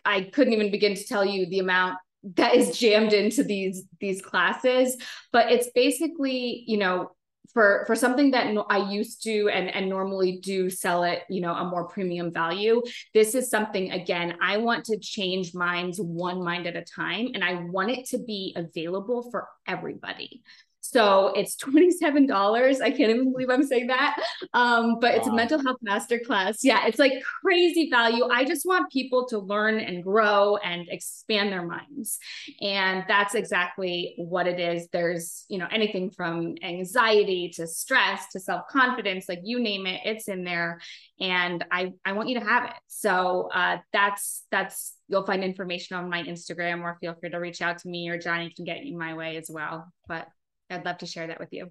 I 0.05 0.21
couldn't 0.21 0.53
even 0.53 0.69
begin 0.69 0.93
to 0.93 1.03
tell 1.03 1.25
you 1.25 1.47
the 1.47 1.57
amount 1.57 1.97
that 2.35 2.53
is 2.53 2.77
jammed 2.77 3.13
into 3.13 3.43
these 3.43 3.85
these 3.99 4.21
classes, 4.21 4.97
but 5.31 5.51
it's 5.51 5.69
basically 5.73 6.63
you 6.67 6.77
know 6.77 7.09
for 7.53 7.83
for 7.87 7.95
something 7.95 8.31
that 8.31 8.53
I 8.69 8.89
used 8.89 9.23
to 9.23 9.49
and 9.49 9.69
and 9.73 9.89
normally 9.89 10.39
do 10.41 10.69
sell 10.69 11.03
it, 11.03 11.23
you 11.29 11.41
know, 11.41 11.53
a 11.53 11.65
more 11.65 11.87
premium 11.87 12.31
value. 12.31 12.81
This 13.13 13.35
is 13.35 13.49
something 13.49 13.91
again, 13.91 14.37
I 14.41 14.57
want 14.57 14.85
to 14.85 14.97
change 14.99 15.53
minds 15.53 15.99
one 15.99 16.43
mind 16.43 16.67
at 16.67 16.75
a 16.75 16.83
time 16.83 17.29
and 17.33 17.43
I 17.43 17.55
want 17.55 17.91
it 17.91 18.05
to 18.09 18.19
be 18.19 18.53
available 18.55 19.29
for 19.31 19.47
everybody. 19.67 20.41
So 20.89 21.33
it's 21.35 21.57
$27. 21.57 22.81
I 22.81 22.91
can't 22.91 23.09
even 23.09 23.33
believe 23.33 23.49
I'm 23.49 23.63
saying 23.63 23.87
that. 23.87 24.17
Um, 24.53 24.99
but 25.01 25.11
wow. 25.11 25.17
it's 25.17 25.27
a 25.27 25.33
mental 25.33 25.61
health 25.61 25.77
masterclass. 25.85 26.59
Yeah, 26.63 26.87
it's 26.87 26.97
like 26.97 27.11
crazy 27.43 27.89
value. 27.89 28.25
I 28.25 28.45
just 28.45 28.65
want 28.65 28.91
people 28.91 29.27
to 29.27 29.39
learn 29.39 29.79
and 29.79 30.01
grow 30.01 30.55
and 30.57 30.87
expand 30.89 31.51
their 31.51 31.65
minds. 31.65 32.19
And 32.61 33.03
that's 33.07 33.35
exactly 33.35 34.15
what 34.17 34.47
it 34.47 34.59
is. 34.59 34.87
There's, 34.93 35.45
you 35.49 35.57
know, 35.57 35.67
anything 35.71 36.09
from 36.09 36.55
anxiety 36.63 37.51
to 37.55 37.67
stress 37.67 38.27
to 38.31 38.39
self-confidence, 38.39 39.27
like 39.27 39.41
you 39.43 39.59
name 39.59 39.85
it, 39.87 40.01
it's 40.05 40.29
in 40.29 40.45
there. 40.45 40.79
And 41.19 41.65
I, 41.69 41.91
I 42.05 42.13
want 42.13 42.29
you 42.29 42.39
to 42.39 42.45
have 42.45 42.65
it. 42.65 42.75
So 42.87 43.49
uh, 43.53 43.77
that's 43.91 44.45
that's 44.51 44.93
you'll 45.09 45.25
find 45.25 45.43
information 45.43 45.97
on 45.97 46.09
my 46.09 46.23
Instagram 46.23 46.81
or 46.81 46.97
feel 46.99 47.15
free 47.19 47.29
to 47.29 47.37
reach 47.37 47.61
out 47.61 47.79
to 47.79 47.89
me 47.89 48.09
or 48.09 48.17
Johnny 48.17 48.51
can 48.55 48.65
get 48.65 48.85
you 48.85 48.97
my 48.97 49.13
way 49.15 49.37
as 49.37 49.49
well. 49.49 49.91
But 50.07 50.27
I'd 50.69 50.85
love 50.85 50.97
to 50.99 51.05
share 51.05 51.27
that 51.27 51.39
with 51.39 51.49
you. 51.51 51.69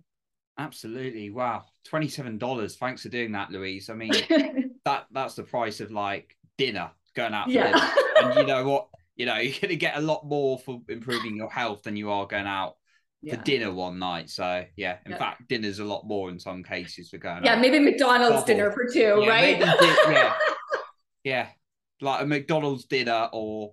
Absolutely. 0.59 1.30
Wow. 1.30 1.64
$27. 1.90 2.76
Thanks 2.76 3.02
for 3.02 3.09
doing 3.09 3.32
that, 3.32 3.50
Louise. 3.50 3.90
I 3.90 3.94
mean, 3.94 4.12
that 4.85 5.06
that's 5.11 5.35
the 5.35 5.42
price 5.42 5.80
of 5.80 5.90
like 5.90 6.37
dinner 6.56 6.90
going 7.14 7.35
out 7.35 7.46
for 7.46 7.52
yeah. 7.52 7.72
dinner. 7.72 7.90
And 8.22 8.35
you 8.37 8.46
know 8.46 8.64
what? 8.68 8.88
You 9.16 9.26
know, 9.26 9.37
you're 9.37 9.52
going 9.52 9.68
to 9.68 9.76
get 9.76 9.96
a 9.96 10.00
lot 10.00 10.26
more 10.26 10.59
for 10.59 10.80
improving 10.88 11.37
your 11.37 11.50
health 11.50 11.82
than 11.82 11.96
you 11.96 12.11
are 12.11 12.26
going 12.26 12.46
out 12.46 12.76
yeah. 13.22 13.37
for 13.37 13.42
dinner 13.42 13.72
one 13.72 13.98
night. 13.98 14.30
So 14.30 14.64
yeah, 14.76 14.98
in 15.04 15.12
yeah. 15.12 15.18
fact, 15.18 15.48
dinner's 15.48 15.78
a 15.78 15.85
lot 15.85 16.06
more 16.06 16.30
in 16.30 16.38
some 16.38 16.62
cases 16.62 17.11
for 17.11 17.18
going. 17.18 17.44
Yeah, 17.44 17.54
out. 17.54 17.61
maybe 17.61 17.78
McDonald's 17.78 18.35
Double. 18.35 18.46
dinner 18.46 18.70
for 18.70 18.87
two, 18.92 19.22
yeah, 19.22 19.28
right? 19.28 19.59
yeah, 19.59 20.35
yeah, 21.24 21.46
like 22.00 22.22
a 22.22 22.26
McDonald's 22.26 22.85
dinner 22.85 23.28
or 23.32 23.72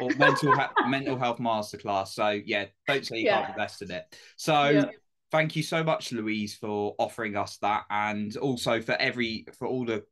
or 0.00 0.10
mental 0.16 0.54
he- 0.56 0.88
mental 0.88 1.18
health 1.18 1.38
masterclass. 1.38 2.08
So 2.08 2.28
yeah, 2.44 2.66
don't 2.86 3.04
say 3.04 3.18
you 3.18 3.26
yeah. 3.26 3.40
can't 3.40 3.50
invest 3.50 3.82
in 3.82 3.90
it. 3.90 4.16
So 4.36 4.68
yeah. 4.68 4.84
thank 5.30 5.56
you 5.56 5.62
so 5.62 5.82
much, 5.82 6.12
Louise, 6.12 6.54
for 6.54 6.94
offering 6.98 7.36
us 7.36 7.58
that, 7.58 7.84
and 7.90 8.36
also 8.36 8.80
for 8.80 8.92
every 8.92 9.46
for 9.58 9.66
all 9.66 9.84
the 9.84 10.04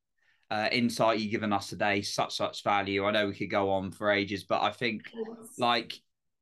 uh, 0.50 0.68
insight 0.72 1.20
you've 1.20 1.30
given 1.30 1.52
us 1.52 1.68
today. 1.68 2.02
Such 2.02 2.36
such 2.36 2.62
value. 2.64 3.04
I 3.04 3.10
know 3.10 3.26
we 3.26 3.34
could 3.34 3.50
go 3.50 3.70
on 3.70 3.90
for 3.90 4.10
ages, 4.10 4.44
but 4.44 4.62
I 4.62 4.70
think 4.70 5.02
like 5.58 5.94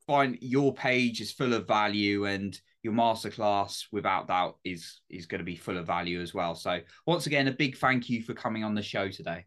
find 0.06 0.38
your 0.40 0.72
page 0.72 1.20
is 1.20 1.32
full 1.32 1.52
of 1.52 1.66
value 1.66 2.26
and 2.26 2.58
your 2.82 2.92
masterclass 2.92 3.86
without 3.90 4.28
doubt 4.28 4.58
is 4.64 5.00
is 5.10 5.26
going 5.26 5.40
to 5.40 5.44
be 5.44 5.56
full 5.56 5.76
of 5.76 5.86
value 5.86 6.20
as 6.20 6.32
well 6.32 6.54
so 6.54 6.80
once 7.06 7.26
again 7.26 7.48
a 7.48 7.52
big 7.52 7.76
thank 7.76 8.08
you 8.08 8.22
for 8.22 8.32
coming 8.32 8.62
on 8.62 8.74
the 8.74 8.82
show 8.82 9.08
today 9.08 9.44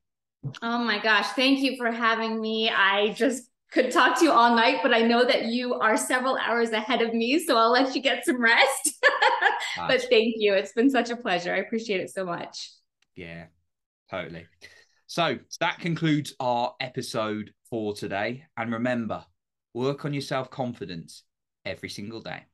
oh 0.61 0.83
my 0.83 0.99
gosh 0.99 1.27
thank 1.27 1.59
you 1.59 1.77
for 1.77 1.91
having 1.91 2.39
me 2.39 2.69
i 2.69 3.13
just 3.13 3.49
could 3.71 3.91
talk 3.91 4.17
to 4.19 4.25
you 4.25 4.31
all 4.31 4.55
night, 4.55 4.79
but 4.81 4.93
I 4.93 5.01
know 5.01 5.23
that 5.25 5.45
you 5.45 5.75
are 5.75 5.95
several 5.95 6.37
hours 6.37 6.71
ahead 6.71 7.01
of 7.01 7.13
me, 7.13 7.39
so 7.39 7.57
I'll 7.57 7.71
let 7.71 7.95
you 7.95 8.01
get 8.01 8.25
some 8.25 8.41
rest. 8.41 9.03
but 9.77 10.01
thank 10.09 10.35
you. 10.37 10.53
It's 10.53 10.73
been 10.73 10.89
such 10.89 11.09
a 11.09 11.15
pleasure. 11.15 11.53
I 11.53 11.57
appreciate 11.57 12.01
it 12.01 12.09
so 12.09 12.25
much. 12.25 12.71
Yeah, 13.15 13.45
totally. 14.09 14.47
So 15.07 15.37
that 15.59 15.79
concludes 15.79 16.33
our 16.39 16.75
episode 16.79 17.51
for 17.69 17.93
today. 17.93 18.45
And 18.57 18.73
remember, 18.73 19.25
work 19.73 20.05
on 20.05 20.13
your 20.13 20.21
self 20.21 20.49
confidence 20.49 21.23
every 21.65 21.89
single 21.89 22.21
day. 22.21 22.45